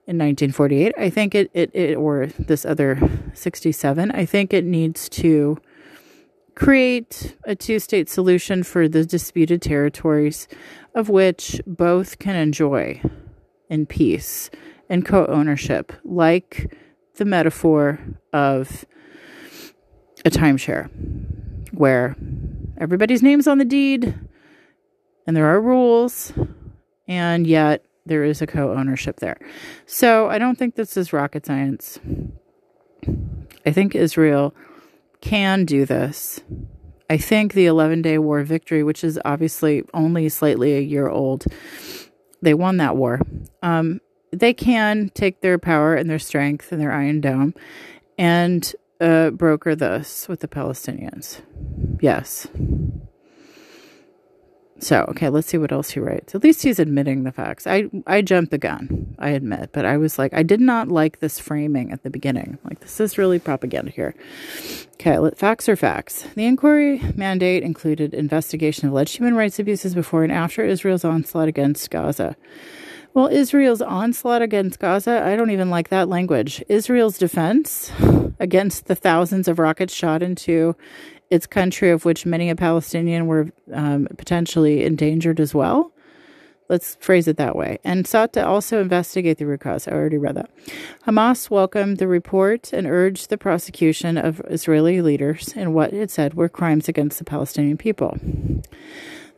[0.07, 0.95] in 1948.
[0.99, 2.99] I think it, it, it or this other
[3.35, 5.59] 67, I think it needs to
[6.55, 10.49] create a two state solution for the disputed territories
[10.95, 13.01] of which both can enjoy
[13.69, 14.51] in peace
[14.89, 16.75] and co ownership, like
[17.15, 18.01] the metaphor
[18.33, 18.85] of
[20.25, 20.91] a timeshare,
[21.73, 22.17] where
[22.79, 24.15] everybody's name's on the deed
[25.29, 26.33] and there are rules,
[27.07, 29.37] and yet there is a co ownership there.
[29.85, 32.01] So I don't think this is rocket science.
[33.67, 34.55] I think Israel
[35.21, 36.41] can do this.
[37.11, 41.45] I think the 11 day war victory, which is obviously only slightly a year old,
[42.41, 43.21] they won that war.
[43.63, 44.01] Um,
[44.33, 47.55] they can take their power and their strength and their Iron Dome
[48.17, 51.41] and uh, broker this with the Palestinians.
[52.01, 52.47] Yes.
[54.81, 56.37] So, okay, let's see what else he writes.
[56.37, 57.67] At least he's admitting the facts.
[57.67, 61.19] I I jumped the gun, I admit, but I was like I did not like
[61.19, 62.59] this framing at the beginning.
[62.63, 64.15] Like this is really propaganda here.
[64.95, 66.27] Okay, let, facts are facts.
[66.37, 71.49] The inquiry mandate included investigation of alleged human rights abuses before and after Israel's onslaught
[71.49, 72.37] against Gaza.
[73.15, 76.63] Well, Israel's onslaught against Gaza, I don't even like that language.
[76.69, 77.91] Israel's defense
[78.39, 80.77] against the thousands of rockets shot into
[81.31, 85.93] its country, of which many a Palestinian were um, potentially endangered as well.
[86.69, 87.79] Let's phrase it that way.
[87.83, 89.89] And sought to also investigate the root cause.
[89.89, 90.51] I already read that.
[91.07, 96.35] Hamas welcomed the report and urged the prosecution of Israeli leaders in what it said
[96.35, 98.19] were crimes against the Palestinian people.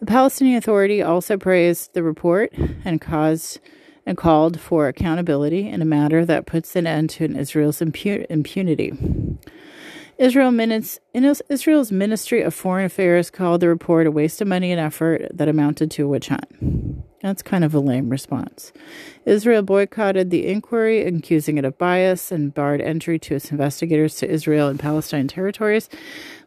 [0.00, 2.54] The Palestinian Authority also praised the report
[2.86, 3.60] and caused
[4.06, 8.94] and called for accountability in a matter that puts an end to Israel's impunity.
[10.16, 14.80] Israel minutes, Israel's Ministry of Foreign Affairs called the report a waste of money and
[14.80, 17.12] effort that amounted to a witch hunt.
[17.20, 18.72] That's kind of a lame response.
[19.26, 24.30] Israel boycotted the inquiry, accusing it of bias, and barred entry to its investigators to
[24.30, 25.90] Israel and Palestine territories,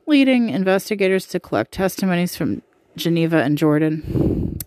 [0.07, 2.63] leading investigators to collect testimonies from
[2.95, 4.57] Geneva and Jordan.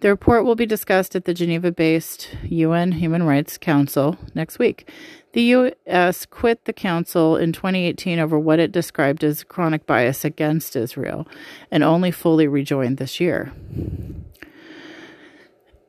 [0.00, 4.88] The report will be discussed at the Geneva based UN Human Rights Council next week.
[5.32, 6.24] The U.S.
[6.24, 11.26] quit the council in 2018 over what it described as chronic bias against Israel
[11.70, 13.52] and only fully rejoined this year.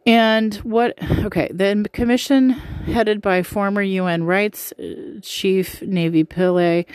[0.06, 6.86] And what, okay, the commission headed by former UN rights uh, chief Navi Pillay,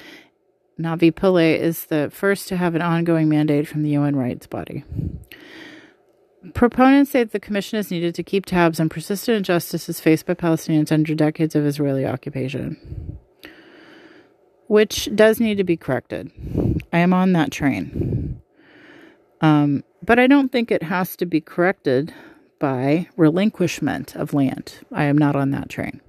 [0.79, 4.85] Navi Pillay is the first to have an ongoing mandate from the UN rights body.
[6.55, 10.35] Proponents say that the commission is needed to keep tabs on persistent injustices faced by
[10.35, 13.18] Palestinians under decades of Israeli occupation.
[14.66, 16.31] which does need to be corrected.
[16.93, 18.41] I am on that train.
[19.41, 22.14] Um, but I don't think it has to be corrected
[22.59, 24.79] by relinquishment of land.
[24.93, 26.01] I am not on that train.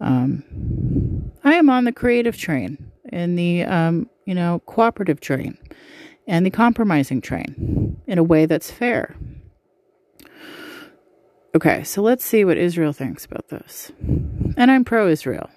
[0.00, 5.58] Um, I am on the creative train, in the um, you know cooperative train,
[6.26, 9.16] and the compromising train in a way that's fair.
[11.54, 13.92] Okay, so let's see what Israel thinks about this.
[14.56, 15.48] And I'm pro Israel.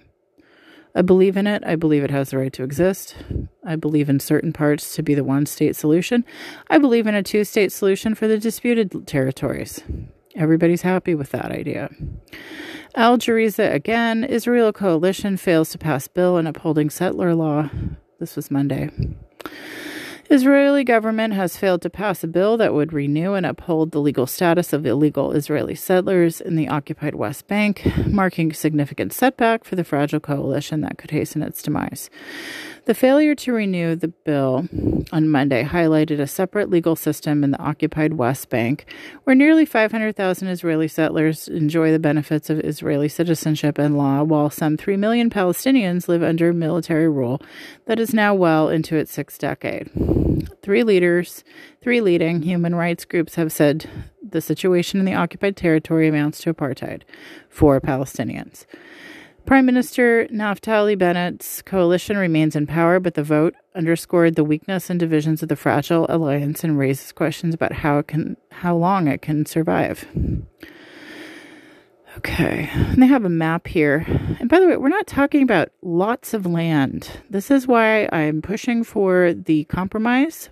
[0.94, 1.64] I believe in it.
[1.66, 3.16] I believe it has the right to exist.
[3.64, 6.26] I believe in certain parts to be the one state solution.
[6.70, 9.84] I believe in a two state solution for the disputed territories.
[10.38, 11.90] Everybody's happy with that idea.
[12.96, 14.24] Al Jazeera again.
[14.24, 17.70] Israel coalition fails to pass bill in upholding settler law.
[18.20, 18.90] This was Monday.
[20.30, 24.28] Israeli government has failed to pass a bill that would renew and uphold the legal
[24.28, 29.78] status of illegal Israeli settlers in the occupied West Bank, marking a significant setback for
[29.78, 32.10] the fragile coalition that could hasten its demise.
[32.88, 34.66] The failure to renew the bill
[35.12, 38.86] on Monday highlighted a separate legal system in the occupied West Bank,
[39.26, 44.78] where nearly 500,000 Israeli settlers enjoy the benefits of Israeli citizenship and law, while some
[44.78, 47.42] 3 million Palestinians live under military rule
[47.88, 49.92] that is now well into its sixth decade.
[50.62, 51.44] Three leaders,
[51.82, 53.90] three leading human rights groups have said
[54.24, 57.02] the situation in the occupied territory amounts to apartheid
[57.50, 58.66] for Palestinians.
[59.48, 65.00] Prime Minister Naftali Bennett's coalition remains in power, but the vote underscored the weakness and
[65.00, 69.22] divisions of the fragile alliance and raises questions about how it can, how long it
[69.22, 70.06] can survive.
[72.18, 74.06] Okay, and they have a map here.
[74.42, 77.10] And by the way, we're not talking about lots of land.
[77.30, 80.50] This is why I'm pushing for the compromise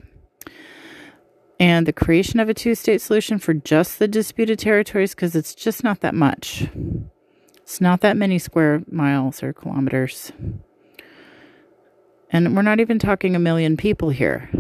[1.60, 5.54] and the creation of a two state solution for just the disputed territories because it's
[5.54, 6.70] just not that much.
[7.66, 10.32] It's not that many square miles or kilometers.
[12.30, 14.51] And we're not even talking a million people here.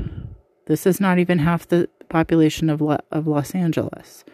[0.65, 4.25] This is not even half the population of, of Los Angeles.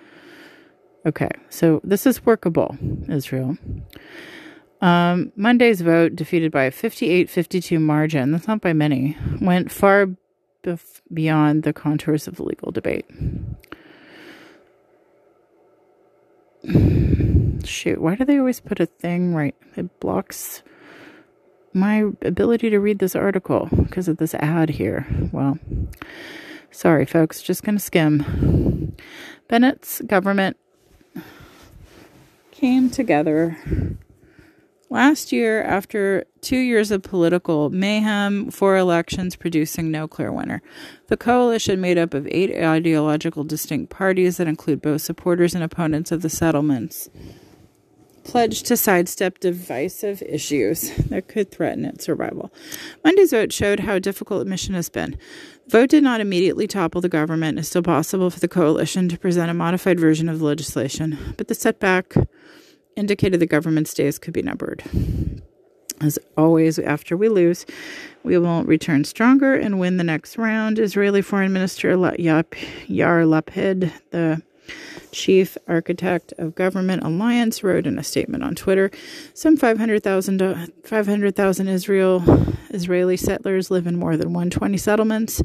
[1.06, 2.78] Okay, so this is workable,
[3.10, 3.58] Israel.
[4.80, 10.08] Um, Monday's vote, defeated by a 58 52 margin, that's not by many, went far
[10.64, 13.06] bef- beyond the contours of the legal debate.
[17.68, 19.56] Shoot, why do they always put a thing right?
[19.76, 20.64] It blocks
[21.74, 25.08] my ability to read this article because of this ad here.
[25.32, 25.58] Well,
[26.70, 28.96] sorry, folks, just going to skim.
[29.48, 30.58] Bennett's government
[32.52, 33.58] came together
[34.92, 40.62] last year after two years of political mayhem, four elections producing no clear winner.
[41.08, 46.12] The coalition, made up of eight ideological distinct parties that include both supporters and opponents
[46.12, 47.10] of the settlements,
[48.24, 52.52] pledged to sidestep divisive issues that could threaten its survival.
[53.04, 55.18] Monday's vote showed how difficult the mission has been.
[55.66, 57.60] The vote did not immediately topple the government.
[57.60, 61.48] It's still possible for the coalition to present a modified version of the legislation, but
[61.48, 62.14] the setback
[62.96, 64.84] indicated the government's days could be numbered.
[66.02, 67.66] As always, after we lose,
[68.24, 70.80] we will return stronger and win the next round.
[70.80, 72.48] Israeli Foreign Minister Yair
[72.90, 74.42] Lapid, the
[75.12, 78.92] chief architect of Government Alliance, wrote in a statement on Twitter
[79.34, 82.24] Some 500,000 uh, 500, Israel,
[82.70, 85.42] Israeli settlers live in more than 120 settlements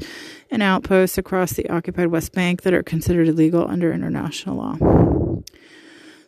[0.49, 5.41] and outposts across the occupied West Bank that are considered illegal under international law.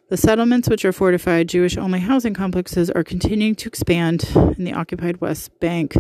[0.10, 4.28] The settlements, which are fortified Jewish only housing complexes, are continuing to expand
[4.58, 5.96] in the occupied West Bank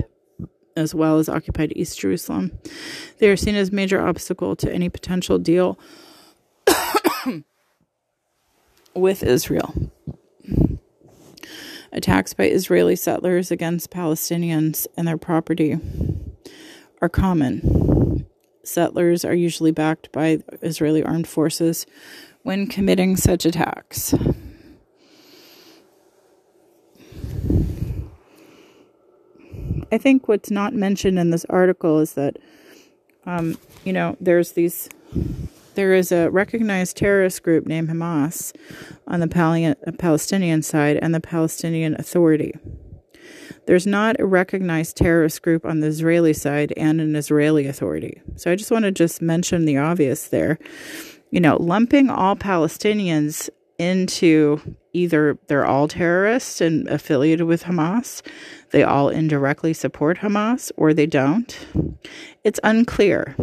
[0.75, 2.57] as well as occupied East Jerusalem.
[3.19, 5.77] They are seen as major obstacle to any potential deal
[8.93, 9.74] with Israel.
[11.91, 15.80] Attacks by Israeli settlers against Palestinians and their property
[17.01, 18.26] are common.
[18.63, 21.86] Settlers are usually backed by Israeli armed forces
[22.43, 24.13] when committing such attacks.
[29.91, 32.38] I think what's not mentioned in this article is that,
[33.26, 34.88] um, you know, there's these
[35.76, 38.55] there is a recognized terrorist group named Hamas
[39.07, 42.53] on the Palestinian side and the Palestinian Authority.
[43.65, 48.22] There's not a recognized terrorist group on the Israeli side and an Israeli authority.
[48.36, 50.57] So I just want to just mention the obvious there.
[51.30, 54.59] You know, lumping all Palestinians into
[54.93, 58.24] either they're all terrorists and affiliated with Hamas,
[58.72, 61.57] they all indirectly support Hamas, or they don't.
[62.43, 63.36] It's unclear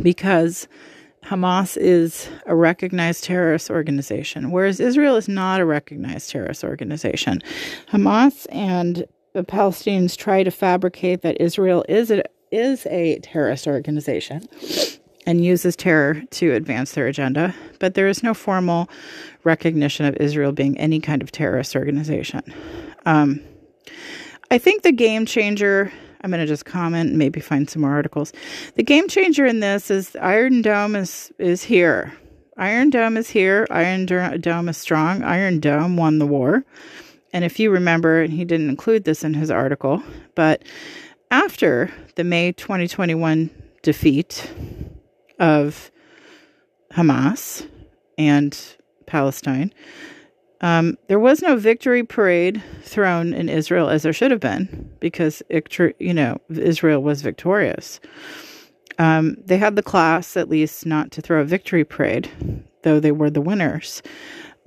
[0.00, 0.68] because
[1.26, 7.40] Hamas is a recognized terrorist organization, whereas Israel is not a recognized terrorist organization.
[7.90, 14.46] Hamas and the Palestinians try to fabricate that Israel is a, is a terrorist organization
[15.26, 18.88] and uses terror to advance their agenda, but there is no formal
[19.44, 22.42] recognition of Israel being any kind of terrorist organization.
[23.06, 23.40] Um,
[24.50, 25.90] I think the game changer,
[26.24, 28.32] I'm going to just comment and maybe find some more articles.
[28.76, 32.14] The game changer in this is Iron Dome is, is here.
[32.56, 33.66] Iron Dome is here.
[33.70, 35.22] Iron Dome is strong.
[35.22, 36.64] Iron Dome won the war.
[37.34, 40.02] And if you remember, and he didn't include this in his article,
[40.34, 40.62] but
[41.30, 43.50] after the May 2021
[43.82, 44.50] defeat
[45.38, 45.90] of
[46.94, 47.68] Hamas
[48.16, 48.58] and
[49.04, 49.74] Palestine,
[50.64, 55.42] um, there was no victory parade thrown in Israel as there should have been because
[55.98, 58.00] you know Israel was victorious.
[58.98, 62.30] Um, they had the class, at least, not to throw a victory parade,
[62.82, 64.02] though they were the winners.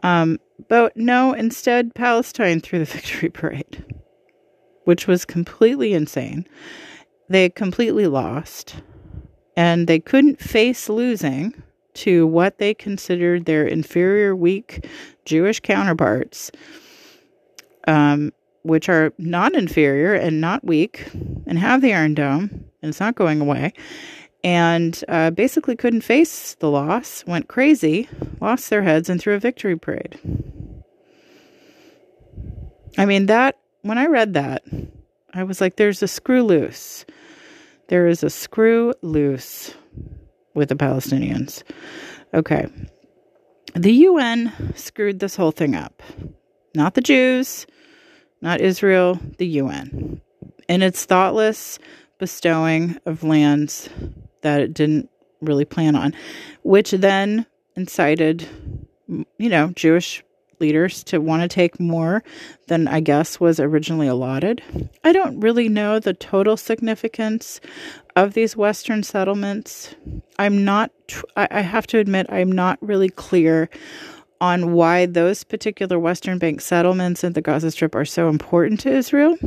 [0.04, 3.84] Um, but no, instead, Palestine threw the victory parade,
[4.84, 6.46] which was completely insane.
[7.28, 8.76] They completely lost,
[9.56, 11.64] and they couldn't face losing
[11.96, 14.86] to what they considered their inferior, weak
[15.28, 16.52] Jewish counterparts,
[17.88, 21.08] um, which are not inferior and not weak
[21.46, 23.74] and have the Iron Dome, and it's not going away
[24.44, 28.08] and uh, basically couldn't face the loss, went crazy,
[28.40, 30.18] lost their heads, and threw a victory parade.
[32.98, 34.64] I mean, that, when I read that,
[35.34, 37.06] I was like, there's a screw loose.
[37.90, 39.74] There is a screw loose
[40.54, 41.64] with the Palestinians.
[42.34, 42.68] Okay.
[43.78, 46.02] The UN screwed this whole thing up.
[46.74, 47.68] Not the Jews,
[48.42, 50.20] not Israel, the UN.
[50.68, 51.78] And its thoughtless
[52.18, 53.88] bestowing of lands
[54.42, 55.12] that it didn't
[55.42, 56.16] really plan on,
[56.64, 58.48] which then incited,
[59.08, 60.24] you know, Jewish
[60.60, 62.24] leaders to want to take more
[62.68, 64.64] than I guess was originally allotted.
[65.04, 67.62] I don't really know the total significance
[68.18, 69.94] of these Western settlements.
[70.40, 70.92] I'm not,
[71.36, 73.70] I have to admit, I'm not really clear
[74.42, 78.92] on why those particular Western Bank settlements in the Gaza Strip are so important to
[78.92, 79.38] Israel.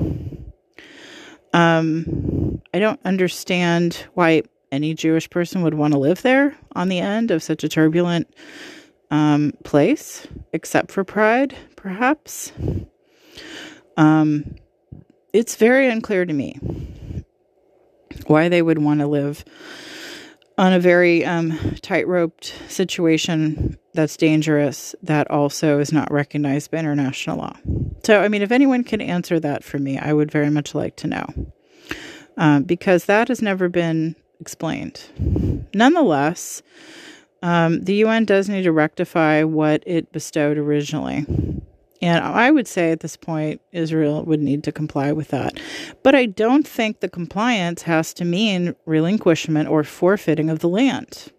[1.53, 7.01] Um, I don't understand why any Jewish person would want to live there on the
[7.01, 8.33] end of such a turbulent
[9.11, 12.53] um, place, except for pride, perhaps.
[13.97, 14.55] Um,
[15.33, 16.61] it's very unclear to me
[18.27, 19.45] why they would want to live
[20.59, 26.79] on a very um, tight roped situation that's dangerous that also is not recognized by
[26.79, 27.57] international law.
[28.05, 30.97] So, I mean, if anyone can answer that for me, I would very much like
[30.97, 31.27] to know.
[32.37, 35.03] Uh, because that has never been explained.
[35.75, 36.63] Nonetheless,
[37.43, 41.27] um, the UN does need to rectify what it bestowed originally.
[42.03, 45.61] And I would say at this point, Israel would need to comply with that.
[46.03, 51.31] But I don't think the compliance has to mean relinquishment or forfeiting of the land.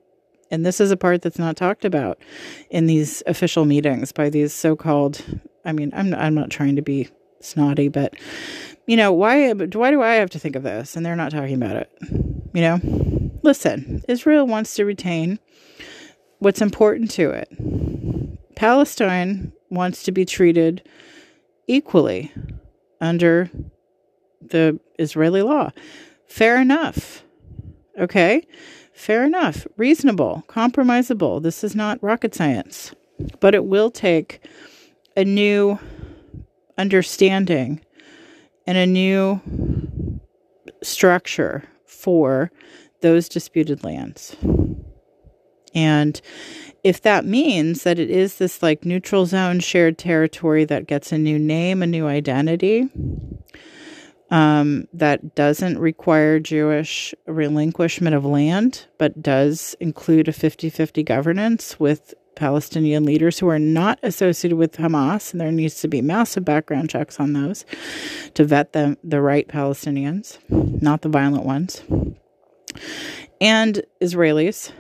[0.52, 2.20] And this is a part that's not talked about
[2.70, 5.24] in these official meetings by these so called,
[5.66, 7.10] I mean, I'm, I'm not trying to be
[7.40, 8.14] snotty, but,
[8.86, 10.96] you know, why, why do I have to think of this?
[10.96, 11.90] And they're not talking about it.
[12.54, 12.80] You know,
[13.42, 15.40] listen, Israel wants to retain
[16.40, 18.56] what's important to it.
[18.56, 20.88] Palestine wants to be treated
[21.68, 22.32] equally
[23.00, 23.50] under
[24.42, 25.72] the Israeli law.
[26.28, 27.24] Fair enough.
[28.00, 28.46] Okay?
[28.94, 29.66] Fair enough.
[29.78, 30.44] Reasonable.
[30.48, 31.42] Compromisable.
[31.42, 32.94] This is not rocket science.
[33.40, 34.46] But it will take
[35.16, 35.80] a new
[36.78, 37.82] understanding
[38.66, 39.42] and a new
[40.84, 42.52] structure for
[43.02, 44.36] those disputed lands.
[45.74, 46.20] And
[46.84, 51.18] if that means that it is this like neutral zone shared territory that gets a
[51.18, 52.90] new name, a new identity,
[54.32, 61.80] um, that doesn't require Jewish relinquishment of land, but does include a 50 50 governance
[61.80, 66.46] with Palestinian leaders who are not associated with Hamas, and there needs to be massive
[66.46, 67.66] background checks on those
[68.34, 71.84] to vet them the right Palestinians, not the violent ones,
[73.42, 74.72] and Israelis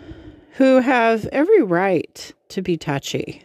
[0.53, 3.43] who have every right to be touchy.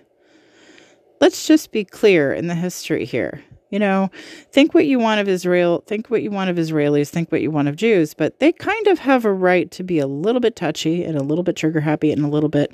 [1.20, 3.42] Let's just be clear in the history here.
[3.70, 4.10] You know,
[4.52, 7.50] think what you want of Israel, think what you want of Israelis, think what you
[7.50, 10.54] want of Jews, but they kind of have a right to be a little bit
[10.54, 12.72] touchy and a little bit trigger happy and a little bit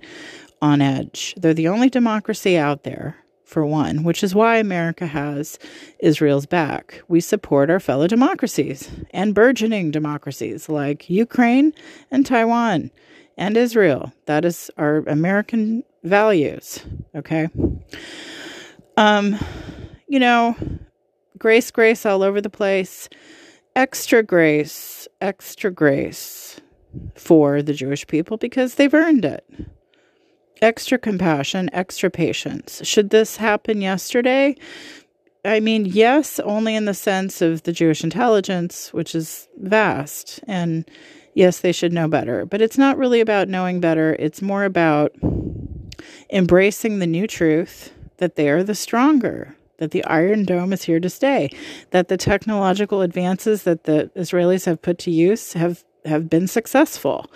[0.60, 1.34] on edge.
[1.38, 5.58] They're the only democracy out there, for one, which is why America has
[5.98, 7.02] Israel's back.
[7.08, 11.72] We support our fellow democracies and burgeoning democracies like Ukraine
[12.10, 12.90] and Taiwan
[13.36, 14.12] and Israel.
[14.26, 16.80] That is our American values,
[17.14, 17.48] okay?
[18.96, 19.38] Um,
[20.08, 20.56] you know,
[21.38, 23.08] grace, grace all over the place.
[23.74, 26.60] Extra grace, extra grace
[27.14, 29.44] for the Jewish people because they've earned it.
[30.60, 32.86] Extra compassion, extra patience.
[32.86, 34.56] Should this happen yesterday?
[35.44, 40.38] I mean, yes, only in the sense of the Jewish intelligence, which is vast.
[40.46, 40.88] And
[41.34, 42.46] yes, they should know better.
[42.46, 45.12] But it's not really about knowing better, it's more about
[46.30, 51.00] embracing the new truth that they are the stronger, that the Iron Dome is here
[51.00, 51.50] to stay,
[51.90, 57.30] that the technological advances that the Israelis have put to use have have been successful.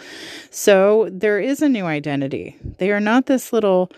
[0.51, 2.57] So there is a new identity.
[2.79, 3.91] They are not this little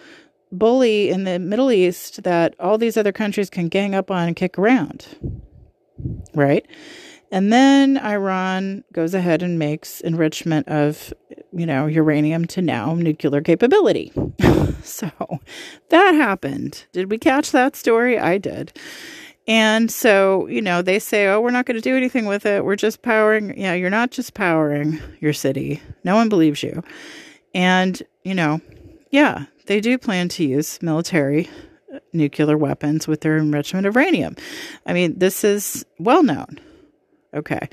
[0.52, 4.36] bully in the Middle East that all these other countries can gang up on and
[4.36, 5.06] kick around.
[6.34, 6.66] Right?
[7.30, 11.12] And then Iran goes ahead and makes enrichment of,
[11.52, 14.12] you know, uranium to now nuclear capability.
[14.82, 15.10] so
[15.90, 16.86] that happened.
[16.92, 18.18] Did we catch that story?
[18.18, 18.72] I did.
[19.46, 22.64] And so, you know, they say, oh, we're not going to do anything with it.
[22.64, 23.58] We're just powering.
[23.58, 25.82] Yeah, you're not just powering your city.
[26.04, 26.82] No one believes you.
[27.54, 28.60] And, you know,
[29.10, 31.48] yeah, they do plan to use military
[31.94, 34.36] uh, nuclear weapons with their enrichment of uranium.
[34.84, 36.60] I mean, this is well known.
[37.34, 37.68] Okay.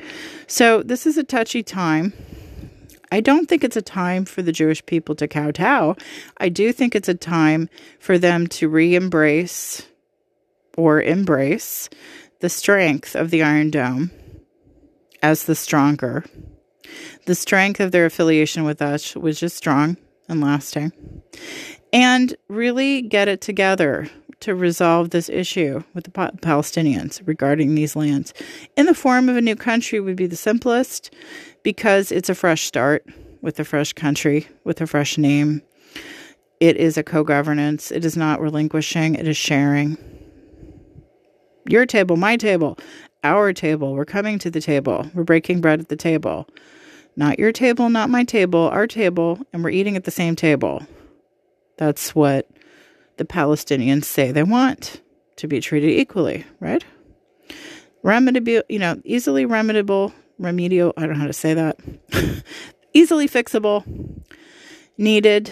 [0.48, 2.14] So, this is a touchy time.
[3.12, 5.96] I don't think it's a time for the Jewish people to kowtow.
[6.38, 9.88] I do think it's a time for them to re embrace
[10.78, 11.90] or embrace
[12.42, 14.12] the strength of the Iron Dome
[15.22, 16.26] as the stronger.
[17.26, 19.98] The strength of their affiliation with us, which is strong
[20.28, 20.92] and lasting.
[21.94, 24.10] And really get it together
[24.42, 28.34] to resolve this issue with the Palestinians regarding these lands.
[28.76, 31.14] In the form of a new country would be the simplest
[31.64, 33.06] because it's a fresh start
[33.42, 35.62] with a fresh country, with a fresh name.
[36.60, 37.92] It is a co governance.
[37.92, 39.98] It is not relinquishing, it is sharing
[41.68, 42.78] your table, my table,
[43.24, 43.94] our table.
[43.94, 45.10] We're coming to the table.
[45.14, 46.48] We're breaking bread at the table.
[47.16, 50.86] Not your table, not my table, our table, and we're eating at the same table.
[51.78, 52.50] That's what
[53.18, 55.02] the Palestinians say they want
[55.38, 56.84] to be treated equally, right?
[58.04, 61.80] Remediable, you know, easily remediable, remedial, I don't know how to say that.
[62.94, 63.84] easily fixable,
[64.98, 65.52] needed,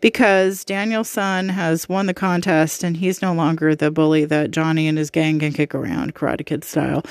[0.00, 4.98] because Daniel-san has won the contest and he's no longer the bully that Johnny and
[4.98, 7.02] his gang can kick around, Karate Kid style.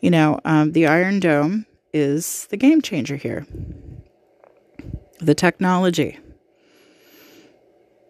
[0.00, 3.46] You know, um, the Iron Dome is the game changer here.
[5.18, 6.18] The technology,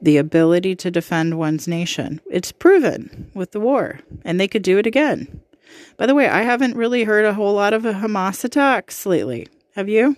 [0.01, 2.21] the ability to defend one's nation.
[2.31, 5.41] It's proven with the war, and they could do it again.
[5.97, 9.49] By the way, I haven't really heard a whole lot of a Hamas attacks lately.
[9.75, 10.17] Have you?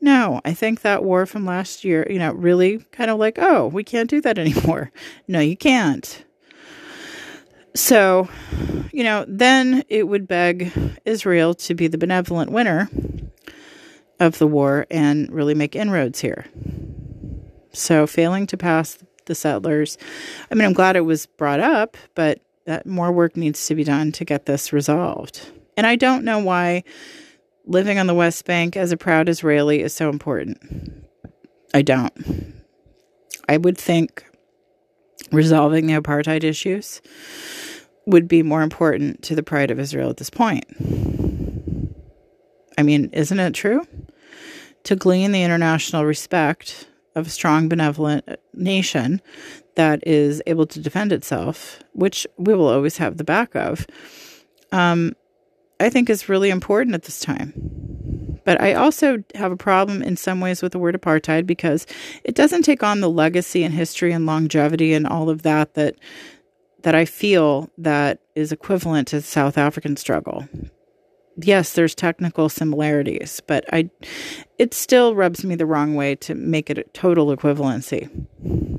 [0.00, 3.66] No, I think that war from last year, you know, really kind of like, oh,
[3.68, 4.90] we can't do that anymore.
[5.26, 6.24] No, you can't.
[7.74, 8.28] So,
[8.92, 10.72] you know, then it would beg
[11.04, 12.88] Israel to be the benevolent winner
[14.20, 16.46] of the war and really make inroads here.
[17.72, 19.98] So, failing to pass the settlers,
[20.50, 23.84] I mean, I'm glad it was brought up, but that more work needs to be
[23.84, 25.50] done to get this resolved.
[25.76, 26.84] And I don't know why
[27.64, 30.58] living on the West Bank as a proud Israeli is so important.
[31.72, 32.54] I don't.
[33.48, 34.24] I would think
[35.30, 37.00] resolving the apartheid issues
[38.06, 40.64] would be more important to the pride of Israel at this point.
[42.76, 43.86] I mean, isn't it true?
[44.84, 49.20] To glean the international respect of a strong, benevolent nation
[49.74, 53.86] that is able to defend itself, which we will always have the back of,
[54.72, 55.12] um,
[55.80, 57.52] I think is really important at this time.
[58.44, 61.86] But I also have a problem in some ways with the word apartheid because
[62.24, 65.96] it doesn't take on the legacy and history and longevity and all of that that
[66.82, 70.48] that I feel that is equivalent to the South African struggle
[71.40, 73.90] yes, there's technical similarities, but I
[74.58, 78.08] it still rubs me the wrong way to make it a total equivalency.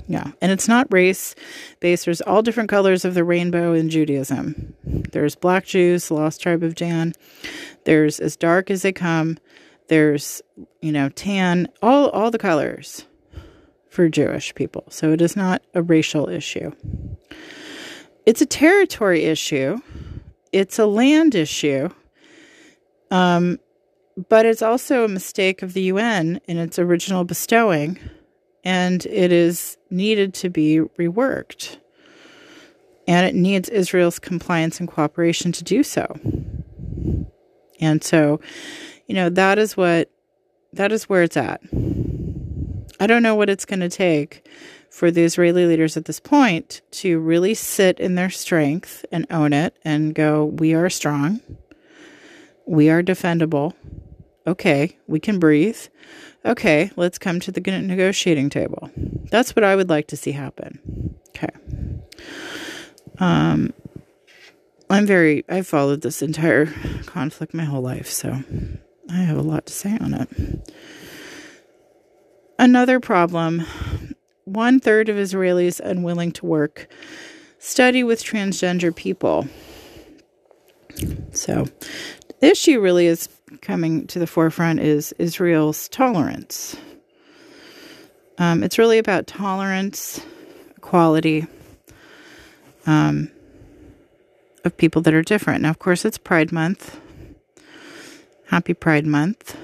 [0.08, 0.32] Yeah.
[0.42, 1.36] And it's not race
[1.80, 2.06] based.
[2.06, 4.76] There's all different colors of the rainbow in Judaism.
[4.84, 7.14] There's black Jews, the lost tribe of Dan.
[7.86, 9.38] There's as dark as they come.
[9.88, 10.42] There's,
[10.82, 13.06] you know, tan, all all the colors
[13.90, 14.86] for Jewish people.
[14.90, 16.72] So it is not a racial issue.
[18.26, 19.80] It's a territory issue.
[20.52, 21.90] It's a land issue
[23.12, 23.60] um,
[24.28, 28.00] but it's also a mistake of the UN in its original bestowing,
[28.64, 31.78] and it is needed to be reworked.
[33.08, 36.20] And it needs Israel's compliance and cooperation to do so.
[37.80, 38.40] And so,
[39.08, 40.12] you know, that is what
[40.74, 41.62] that is where it's at.
[43.00, 44.48] I don't know what it's going to take
[44.92, 49.54] for the Israeli leaders at this point to really sit in their strength and own
[49.54, 51.40] it and go, we are strong.
[52.70, 53.74] We are defendable.
[54.46, 55.80] Okay, we can breathe.
[56.46, 58.92] Okay, let's come to the negotiating table.
[59.32, 61.18] That's what I would like to see happen.
[61.30, 61.50] Okay.
[63.18, 63.74] Um,
[64.88, 66.68] I'm very, I've followed this entire
[67.08, 68.44] conflict my whole life, so
[69.10, 70.72] I have a lot to say on it.
[72.60, 73.66] Another problem
[74.46, 76.88] one third of Israelis unwilling to work
[77.58, 79.48] study with transgender people.
[81.32, 81.66] So,
[82.40, 83.30] the issue really is
[83.62, 86.78] coming to the forefront is Israel's tolerance.
[88.38, 90.26] Um, it's really about tolerance,
[90.78, 91.48] equality
[92.86, 93.30] um,
[94.64, 95.62] of people that are different.
[95.62, 97.00] Now, of course, it's Pride Month.
[98.48, 99.58] Happy Pride Month.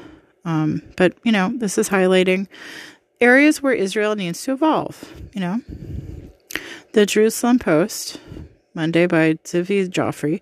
[0.44, 2.48] Um, but, you know, this is highlighting
[3.22, 5.62] areas where Israel needs to evolve, you know.
[6.92, 8.20] The Jerusalem Post,
[8.76, 10.42] Monday by Tzvi Joffre,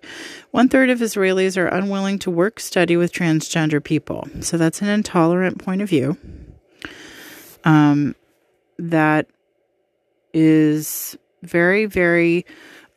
[0.50, 4.28] one third of Israelis are unwilling to work study with transgender people.
[4.40, 6.18] So that's an intolerant point of view.
[7.64, 8.14] Um,
[8.78, 9.26] that
[10.32, 12.44] is very, very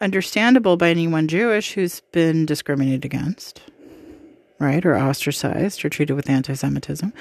[0.01, 3.61] understandable by anyone Jewish who's been discriminated against
[4.59, 7.13] right, or ostracized or treated with anti Semitism.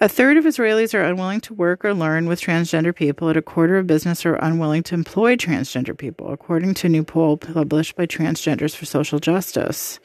[0.00, 3.42] A third of Israelis are unwilling to work or learn with transgender people, and a
[3.42, 7.96] quarter of business are unwilling to employ transgender people, according to a new poll published
[7.96, 10.00] by Transgenders for Social Justice.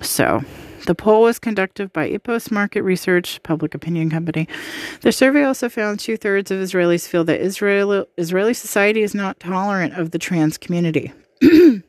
[0.00, 0.42] So,
[0.86, 4.48] the poll was conducted by Ipsos Market Research, public opinion company.
[5.00, 9.40] The survey also found two thirds of Israelis feel that Israel, Israeli society is not
[9.40, 11.12] tolerant of the trans community.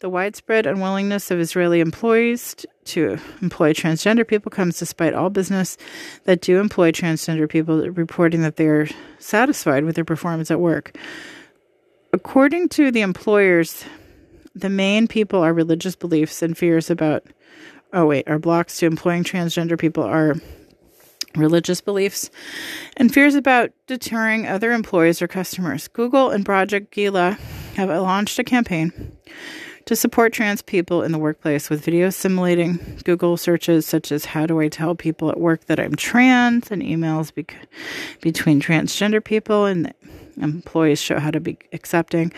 [0.00, 5.76] The widespread unwillingness of Israeli employees to employ transgender people comes despite all business
[6.24, 8.88] that do employ transgender people reporting that they are
[9.18, 10.96] satisfied with their performance at work.
[12.14, 13.84] According to the employers,
[14.54, 17.26] the main people are religious beliefs and fears about,
[17.92, 20.34] oh, wait, are blocks to employing transgender people are
[21.36, 22.30] religious beliefs
[22.96, 25.88] and fears about deterring other employees or customers.
[25.88, 27.36] Google and Project Gila
[27.76, 29.18] have launched a campaign
[29.90, 34.46] to support trans people in the workplace with videos simulating Google searches such as how
[34.46, 37.44] do I tell people at work that I'm trans and emails be-
[38.20, 39.92] between transgender people and
[40.40, 42.32] employees show how to be accepting.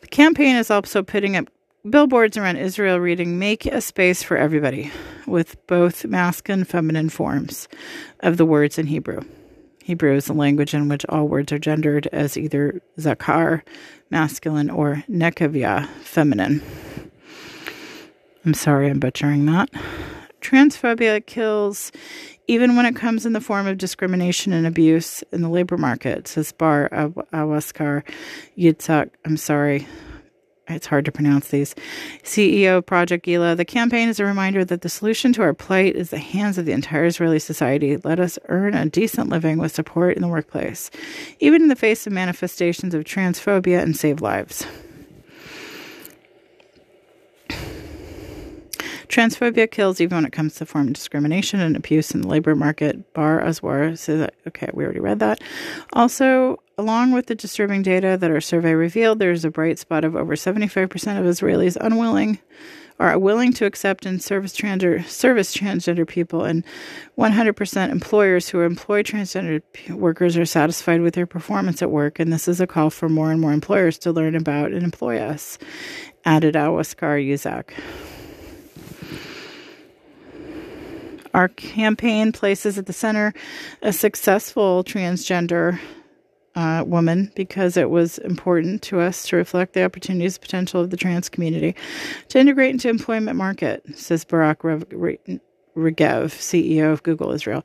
[0.00, 1.50] The campaign is also putting up
[1.90, 4.90] billboards around Israel reading make a space for everybody
[5.26, 7.68] with both masculine and feminine forms
[8.20, 9.20] of the words in Hebrew.
[9.84, 13.60] Hebrew is a language in which all words are gendered as either zakar,
[14.10, 16.62] masculine, or nekavia, feminine.
[18.46, 19.68] I'm sorry I'm butchering that.
[20.40, 21.90] Transphobia kills
[22.46, 26.28] even when it comes in the form of discrimination and abuse in the labor market,
[26.28, 28.04] says Bar Awaskar
[28.56, 29.10] Yitzhak.
[29.24, 29.88] I'm sorry,
[30.68, 31.74] it's hard to pronounce these.
[32.22, 35.96] CEO of Project Gila, the campaign is a reminder that the solution to our plight
[35.96, 37.96] is the hands of the entire Israeli society.
[37.96, 40.88] Let us earn a decent living with support in the workplace,
[41.40, 44.64] even in the face of manifestations of transphobia, and save lives.
[49.08, 52.54] Transphobia kills even when it comes to form of discrimination and abuse in the labor
[52.54, 53.12] market.
[53.14, 55.40] Bar Aswar says, that, okay, we already read that.
[55.92, 60.16] Also, along with the disturbing data that our survey revealed, there's a bright spot of
[60.16, 62.38] over 75% of Israelis unwilling
[62.98, 66.64] are willing to accept and service transgender service transgender people, and
[67.18, 72.18] 100% employers who employ transgender workers are satisfied with their performance at work.
[72.18, 75.18] And this is a call for more and more employers to learn about and employ
[75.18, 75.58] us.
[76.24, 77.72] Added Awaskar Yuzak.
[81.36, 83.34] Our campaign places at the center
[83.82, 85.78] a successful transgender
[86.54, 90.96] uh, woman because it was important to us to reflect the opportunities potential of the
[90.96, 91.76] trans community
[92.28, 95.28] to integrate into employment market, says Barak Regev,
[95.76, 97.62] CEO of Google Israel.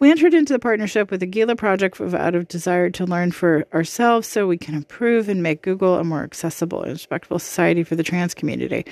[0.00, 3.64] We entered into the partnership with the Gila Project out of desire to learn for
[3.72, 7.96] ourselves so we can improve and make Google a more accessible and respectful society for
[7.96, 8.84] the trans community.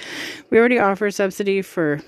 [0.48, 2.00] We already offer subsidy for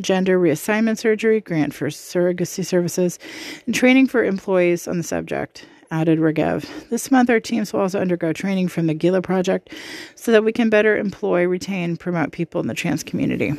[0.00, 3.18] gender reassignment surgery, grant for surrogacy services,
[3.66, 6.66] and training for employees on the subject, added Regev.
[6.88, 9.72] This month, our teams will also undergo training from the Gila Project
[10.14, 13.54] so that we can better employ, retain, promote people in the trans community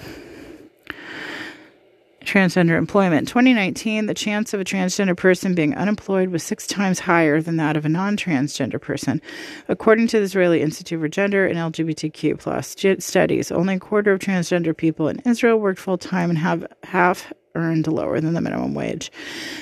[2.26, 3.28] transgender employment.
[3.28, 7.78] 2019, the chance of a transgender person being unemployed was six times higher than that
[7.78, 9.21] of a non-transgender person,
[9.67, 13.51] according to the Israeli Institute for Gender and LGBTQ plus studies.
[13.51, 17.88] Only a quarter of transgender people in Israel worked full time and have half earned
[17.88, 19.11] lower than the minimum wage.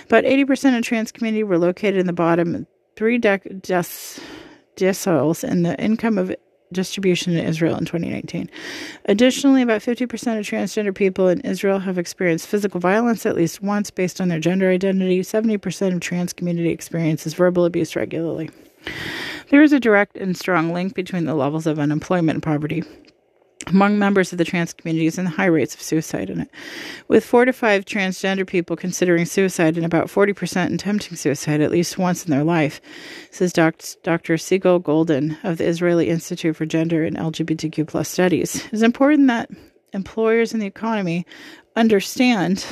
[0.05, 3.61] About 80% of trans community were located in the bottom three dec-
[4.77, 6.33] deciles in the income of
[6.71, 8.49] distribution in Israel in 2019.
[9.05, 13.91] Additionally, about 50% of transgender people in Israel have experienced physical violence at least once
[13.91, 15.21] based on their gender identity.
[15.21, 18.49] 70% of trans community experiences verbal abuse regularly.
[19.49, 22.83] There is a direct and strong link between the levels of unemployment and poverty
[23.67, 26.49] among members of the trans communities and the high rates of suicide in it.
[27.07, 31.97] With four to five transgender people considering suicide and about 40% attempting suicide at least
[31.97, 32.81] once in their life,
[33.29, 33.81] says Dr.
[34.03, 38.65] Sigal Goldin of the Israeli Institute for Gender and LGBTQ plus Studies.
[38.65, 39.49] It is important that
[39.93, 41.25] employers in the economy
[41.75, 42.65] understand.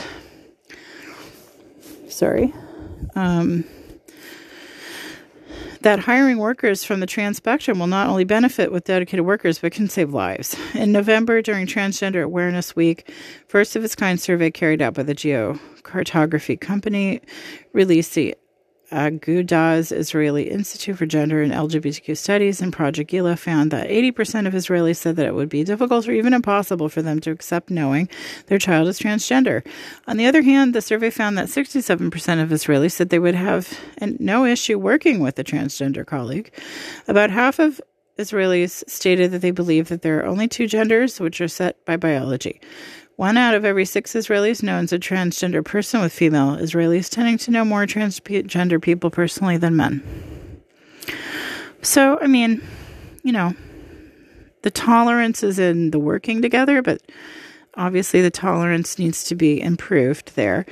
[2.08, 2.54] Sorry.
[3.16, 3.64] Um,
[5.82, 9.72] that hiring workers from the trans spectrum will not only benefit with dedicated workers, but
[9.72, 10.56] can save lives.
[10.74, 13.12] In November, during Transgender Awareness Week,
[13.48, 17.22] first of its kind survey carried out by the Geocartography Company
[17.74, 18.36] released the
[18.92, 24.54] Aguda's Israeli Institute for Gender and LGBTQ Studies and Project Gila found that 80% of
[24.54, 28.10] Israelis said that it would be difficult or even impossible for them to accept knowing
[28.48, 29.66] their child is transgender.
[30.08, 33.80] On the other hand, the survey found that 67% of Israelis said they would have
[34.02, 36.52] no issue working with a transgender colleague.
[37.08, 37.80] About half of
[38.18, 41.96] Israelis stated that they believe that there are only two genders, which are set by
[41.96, 42.60] biology.
[43.20, 47.52] One out of every six Israelis knows a transgender person, with female Israelis tending to
[47.52, 50.02] know more transgender people personally than men.
[51.82, 52.62] So, I mean,
[53.24, 53.56] you know,
[54.62, 57.02] the tolerance is in the working together, but
[57.74, 60.66] obviously the tolerance needs to be improved there.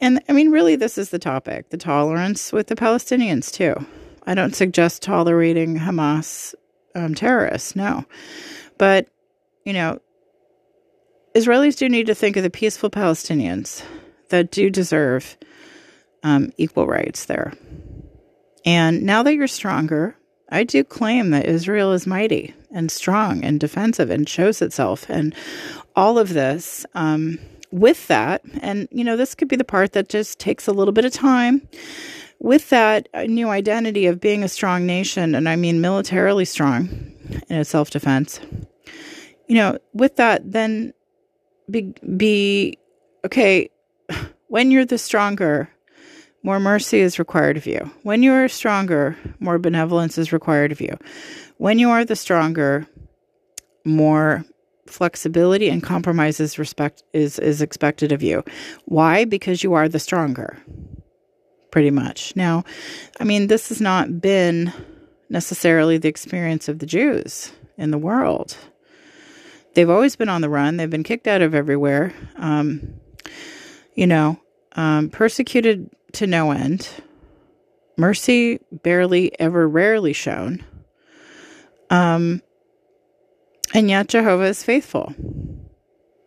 [0.00, 3.74] And I mean, really, this is the topic the tolerance with the Palestinians, too.
[4.24, 6.54] I don't suggest tolerating Hamas
[6.94, 8.04] um, terrorists, no.
[8.78, 9.08] But,
[9.64, 9.98] you know,
[11.38, 13.84] Israelis do need to think of the peaceful Palestinians
[14.30, 15.36] that do deserve
[16.24, 17.52] um, equal rights there.
[18.64, 20.16] And now that you're stronger,
[20.50, 25.08] I do claim that Israel is mighty and strong and defensive and shows itself.
[25.08, 25.32] And
[25.94, 27.38] all of this, um,
[27.70, 30.92] with that, and you know, this could be the part that just takes a little
[30.92, 31.68] bit of time.
[32.40, 36.88] With that new identity of being a strong nation, and I mean militarily strong
[37.48, 38.40] in its self defense,
[39.46, 40.94] you know, with that, then
[41.70, 42.78] be, be
[43.24, 43.70] okay,
[44.48, 45.70] when you're the stronger,
[46.42, 47.90] more mercy is required of you.
[48.02, 50.96] When you are stronger, more benevolence is required of you.
[51.58, 52.86] When you are the stronger,
[53.84, 54.44] more
[54.86, 58.42] flexibility and compromise is respect is is expected of you.
[58.86, 59.24] Why?
[59.24, 60.56] Because you are the stronger.
[61.70, 62.34] Pretty much.
[62.34, 62.64] Now,
[63.20, 64.72] I mean, this has not been
[65.28, 68.56] necessarily the experience of the Jews in the world
[69.78, 70.76] they've always been on the run.
[70.76, 72.12] They've been kicked out of everywhere.
[72.34, 72.94] Um,
[73.94, 74.40] you know,
[74.72, 76.90] um, persecuted to no end.
[77.96, 80.64] Mercy barely ever, rarely shown.
[81.90, 82.42] Um,
[83.72, 85.14] and yet Jehovah is faithful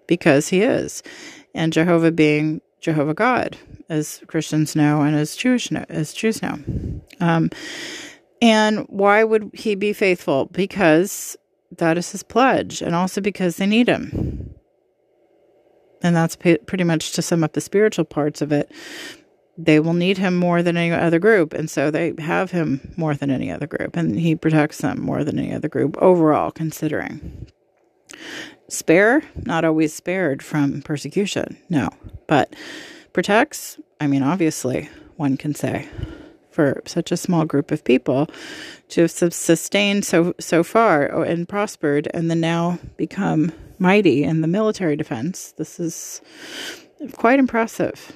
[0.07, 1.03] because he is.
[1.53, 3.57] And Jehovah being Jehovah God,
[3.89, 6.57] as Christians know and as Jewish know, as Jews know.
[7.19, 7.49] Um,
[8.41, 10.45] and why would he be faithful?
[10.45, 11.35] Because
[11.77, 14.53] that is his pledge, and also because they need him.
[16.03, 18.71] And that's pretty much to sum up the spiritual parts of it.
[19.57, 23.13] They will need him more than any other group, and so they have him more
[23.13, 27.47] than any other group, and he protects them more than any other group overall, considering.
[28.69, 31.89] Spare, not always spared from persecution, no,
[32.27, 32.55] but
[33.13, 35.87] protects, I mean, obviously, one can say
[36.51, 38.29] for such a small group of people
[38.89, 44.41] to have sustained so so far oh, and prospered and then now become mighty in
[44.41, 45.53] the military defense.
[45.57, 46.21] This is
[47.13, 48.13] quite impressive.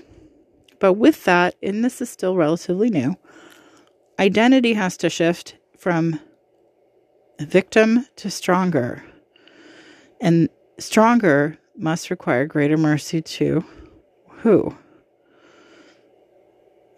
[0.80, 3.16] But with that and this is still relatively new
[4.20, 6.20] identity has to shift from
[7.40, 9.04] victim to stronger.
[10.22, 13.64] And stronger must require greater mercy to
[14.30, 14.76] who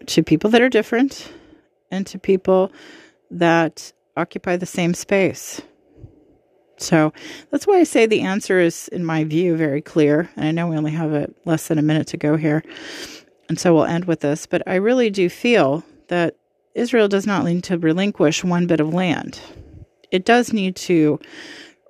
[0.08, 1.32] to people that are different
[1.90, 2.72] and to people
[3.30, 5.60] that occupy the same space.
[6.78, 7.12] So
[7.50, 10.30] that's why I say the answer is, in my view, very clear.
[10.36, 12.62] And I know we only have a, less than a minute to go here.
[13.48, 14.46] And so we'll end with this.
[14.46, 16.36] But I really do feel that
[16.74, 19.40] Israel does not need to relinquish one bit of land.
[20.10, 21.18] It does need to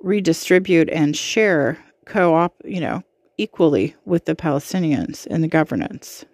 [0.00, 3.02] redistribute and share co op, you know,
[3.36, 6.24] equally with the Palestinians in the governance.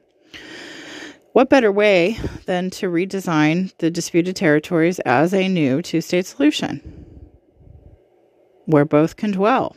[1.35, 2.16] What better way
[2.47, 6.80] than to redesign the disputed territories as a new two state solution
[8.66, 9.74] where both can dwell?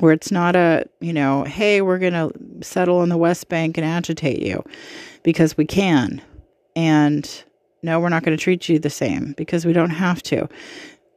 [0.00, 2.30] Where it's not a, you know, hey, we're going to
[2.62, 4.62] settle in the West Bank and agitate you
[5.22, 6.20] because we can.
[6.76, 7.44] and
[7.82, 10.46] no, we're not going to treat you the same because we don't have to.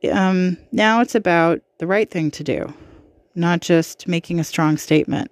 [0.10, 2.74] Um, now it's about the right thing to do,
[3.36, 5.32] not just making a strong statement.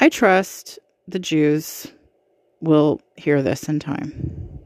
[0.00, 0.78] I trust
[1.08, 1.86] the Jews
[2.60, 4.60] will hear this in time.